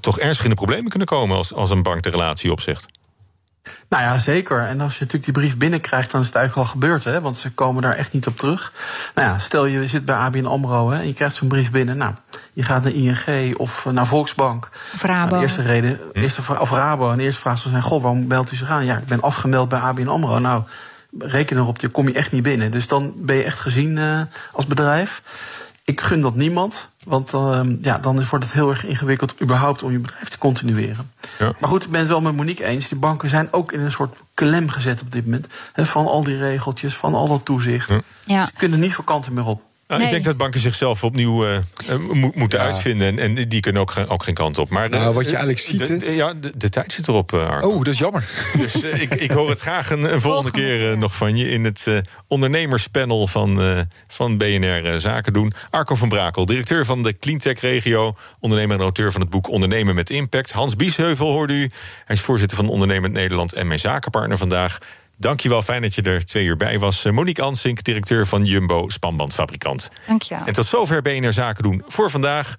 toch 0.00 0.18
ernstig 0.18 0.44
in 0.44 0.50
de 0.50 0.56
problemen 0.56 0.90
kunnen 0.90 1.08
komen 1.08 1.36
als, 1.36 1.54
als 1.54 1.70
een 1.70 1.82
bank 1.82 2.02
de 2.02 2.10
relatie 2.10 2.52
opzegt. 2.52 2.86
Nou 3.88 4.02
ja, 4.02 4.18
zeker. 4.18 4.60
En 4.60 4.80
als 4.80 4.92
je 4.92 5.04
natuurlijk 5.04 5.24
die 5.24 5.32
brief 5.32 5.56
binnenkrijgt, 5.56 6.10
dan 6.10 6.20
is 6.20 6.26
het 6.26 6.36
eigenlijk 6.36 6.66
al 6.66 6.72
gebeurd. 6.72 7.04
Hè? 7.04 7.20
Want 7.20 7.36
ze 7.36 7.50
komen 7.50 7.82
daar 7.82 7.94
echt 7.94 8.12
niet 8.12 8.26
op 8.26 8.36
terug. 8.36 8.72
Nou 9.14 9.28
ja, 9.28 9.38
stel 9.38 9.66
je 9.66 9.86
zit 9.86 10.04
bij 10.04 10.14
ABN 10.14 10.44
AMRO 10.44 10.90
hè, 10.90 10.98
en 10.98 11.06
je 11.06 11.14
krijgt 11.14 11.34
zo'n 11.34 11.48
brief 11.48 11.70
binnen. 11.70 11.96
Nou, 11.96 12.14
je 12.52 12.62
gaat 12.62 12.82
naar 12.82 12.92
ING 12.92 13.56
of 13.56 13.84
naar 13.84 14.06
Volksbank. 14.06 14.68
Of 14.94 15.02
Rabo. 15.02 15.28
Nou, 15.28 15.36
de 15.36 15.42
eerste 15.42 15.62
reden, 15.62 16.00
hm? 16.12 16.18
eerste, 16.18 16.40
of 16.58 16.70
Rabo. 16.70 17.10
En 17.10 17.16
de 17.16 17.22
eerste 17.22 17.40
vraag 17.40 17.58
zal 17.58 17.70
zijn, 17.70 17.82
goh, 17.82 18.02
waarom 18.02 18.28
belt 18.28 18.52
u 18.52 18.56
zich 18.56 18.68
aan? 18.68 18.84
Ja, 18.84 18.96
ik 18.96 19.06
ben 19.06 19.20
afgemeld 19.20 19.68
bij 19.68 19.78
ABN 19.78 20.08
AMRO. 20.08 20.38
Nou, 20.38 20.62
reken 21.18 21.56
erop, 21.56 21.80
je 21.80 21.88
kom 21.88 22.08
je 22.08 22.14
echt 22.14 22.32
niet 22.32 22.42
binnen. 22.42 22.70
Dus 22.70 22.88
dan 22.88 23.12
ben 23.16 23.36
je 23.36 23.42
echt 23.42 23.58
gezien 23.58 23.96
uh, 23.96 24.20
als 24.52 24.66
bedrijf. 24.66 25.22
Ik 25.86 26.00
gun 26.00 26.20
dat 26.20 26.34
niemand. 26.34 26.88
Want 27.04 27.32
uh, 27.32 27.60
ja, 27.80 27.98
dan 27.98 28.24
wordt 28.30 28.44
het 28.44 28.52
heel 28.52 28.70
erg 28.70 28.84
ingewikkeld 28.84 29.34
überhaupt 29.42 29.82
om 29.82 29.92
je 29.92 29.98
bedrijf 29.98 30.28
te 30.28 30.38
continueren. 30.38 31.10
Ja. 31.38 31.52
Maar 31.60 31.68
goed, 31.68 31.84
ik 31.84 31.90
ben 31.90 32.00
het 32.00 32.08
wel 32.08 32.20
met 32.20 32.36
Monique 32.36 32.64
eens. 32.64 32.88
Die 32.88 32.98
banken 32.98 33.28
zijn 33.28 33.52
ook 33.52 33.72
in 33.72 33.80
een 33.80 33.90
soort 33.90 34.18
klem 34.34 34.68
gezet 34.68 35.00
op 35.00 35.12
dit 35.12 35.24
moment. 35.24 35.46
Hè, 35.72 35.86
van 35.86 36.06
al 36.06 36.24
die 36.24 36.36
regeltjes, 36.36 36.96
van 36.96 37.14
al 37.14 37.28
dat 37.28 37.44
toezicht. 37.44 37.92
Ja. 38.24 38.46
Ze 38.46 38.52
kunnen 38.56 38.80
niet 38.80 38.94
voor 38.94 39.04
kanten 39.04 39.32
meer 39.32 39.46
op. 39.46 39.62
Nou, 39.88 40.00
nee. 40.00 40.08
Ik 40.08 40.14
denk 40.14 40.24
dat 40.24 40.36
banken 40.36 40.60
zichzelf 40.60 41.04
opnieuw 41.04 41.46
uh, 41.46 41.58
moeten 42.34 42.58
ja. 42.58 42.64
uitvinden. 42.64 43.18
En, 43.18 43.36
en, 43.36 43.48
die 43.48 43.60
kunnen 43.60 43.82
ook, 43.82 43.94
ook 44.08 44.22
geen 44.22 44.34
kant 44.34 44.58
op. 44.58 44.68
Maar 44.68 44.88
nou, 44.88 45.14
wat 45.14 45.24
je 45.24 45.36
eigenlijk 45.36 45.58
ziet. 45.58 45.86
De, 45.86 45.96
de, 45.96 46.14
ja, 46.14 46.34
de, 46.34 46.52
de, 46.56 46.68
tijd 46.68 46.92
zit 46.92 47.08
erop, 47.08 47.32
uh, 47.32 47.48
Arco. 47.48 47.68
Oh, 47.68 47.76
dat 47.76 47.92
is 47.92 47.98
jammer. 47.98 48.24
Dus 48.58 48.84
uh, 48.84 49.00
ik, 49.02 49.14
ik, 49.14 49.30
hoor 49.30 49.48
het 49.48 49.60
graag 49.60 49.90
een, 49.90 50.12
een 50.12 50.20
volgende 50.20 50.50
keer 50.50 50.98
nog 50.98 51.16
van 51.16 51.36
je 51.36 51.50
in 51.50 51.64
het 51.64 51.86
ondernemerspanel 52.26 53.26
van, 53.26 53.60
van 54.08 54.36
BNR 54.36 55.00
Zaken 55.00 55.32
doen. 55.32 55.52
Arco 55.70 55.94
van 55.94 56.08
Brakel, 56.08 56.46
directeur 56.46 56.84
van 56.84 57.02
de 57.02 57.18
Cleantech 57.18 57.60
Regio, 57.60 58.16
ondernemer 58.40 58.76
en 58.76 58.82
auteur 58.82 59.12
van 59.12 59.20
het 59.20 59.30
boek 59.30 59.48
Ondernemen 59.48 59.94
met 59.94 60.10
Impact. 60.10 60.52
Hans 60.52 60.76
Biesheuvel 60.76 61.30
hoorde 61.30 61.52
u. 61.52 61.70
Hij 62.04 62.16
is 62.16 62.22
voorzitter 62.22 62.56
van 62.56 62.68
Ondernemend 62.68 63.12
Nederland 63.12 63.52
en 63.52 63.66
mijn 63.66 63.78
zakenpartner 63.78 64.38
vandaag. 64.38 64.78
Dankjewel, 65.18 65.62
fijn 65.62 65.82
dat 65.82 65.94
je 65.94 66.02
er 66.02 66.24
twee 66.24 66.44
uur 66.44 66.56
bij 66.56 66.78
was. 66.78 67.04
Monique 67.04 67.42
Ansink, 67.42 67.84
directeur 67.84 68.26
van 68.26 68.44
Jumbo, 68.44 68.88
spanbandfabrikant. 68.88 69.90
Dankjewel. 70.06 70.46
En 70.46 70.52
tot 70.52 70.66
zover 70.66 71.02
BNR 71.02 71.32
Zaken 71.32 71.62
doen 71.62 71.82
voor 71.86 72.10
vandaag. 72.10 72.54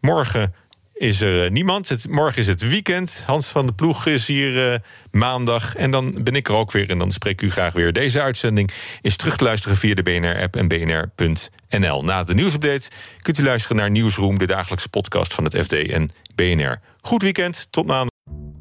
Morgen 0.00 0.54
is 0.96 1.20
er 1.20 1.50
niemand. 1.50 1.88
Het, 1.88 2.08
morgen 2.08 2.40
is 2.40 2.46
het 2.46 2.68
weekend. 2.68 3.22
Hans 3.26 3.46
van 3.46 3.66
de 3.66 3.72
Ploeg 3.72 4.06
is 4.06 4.26
hier 4.26 4.72
uh, 4.72 4.78
maandag. 5.10 5.74
En 5.74 5.90
dan 5.90 6.16
ben 6.22 6.34
ik 6.34 6.48
er 6.48 6.54
ook 6.54 6.72
weer 6.72 6.90
en 6.90 6.98
dan 6.98 7.10
spreek 7.10 7.32
ik 7.32 7.48
u 7.48 7.50
graag 7.50 7.72
weer. 7.72 7.92
Deze 7.92 8.22
uitzending 8.22 8.70
is 9.00 9.16
terug 9.16 9.36
te 9.36 9.44
luisteren 9.44 9.76
via 9.76 9.94
de 9.94 10.02
BNR-app 10.02 10.56
en 10.56 10.68
bnr.nl. 10.68 12.04
Na 12.04 12.24
de 12.24 12.34
nieuwsupdate 12.34 12.90
kunt 13.20 13.38
u 13.38 13.42
luisteren 13.42 13.76
naar 13.76 13.90
Nieuwsroom... 13.90 14.38
de 14.38 14.46
dagelijkse 14.46 14.88
podcast 14.88 15.34
van 15.34 15.44
het 15.44 15.56
FD 15.56 15.72
en 15.72 16.10
BNR. 16.34 16.80
Goed 17.00 17.22
weekend, 17.22 17.66
tot 17.70 17.86
maandag. 17.86 18.10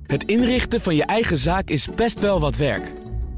Het 0.07 0.23
inrichten 0.23 0.81
van 0.81 0.95
je 0.95 1.05
eigen 1.05 1.37
zaak 1.37 1.69
is 1.69 1.87
best 1.95 2.19
wel 2.19 2.39
wat 2.39 2.55
werk. 2.55 2.91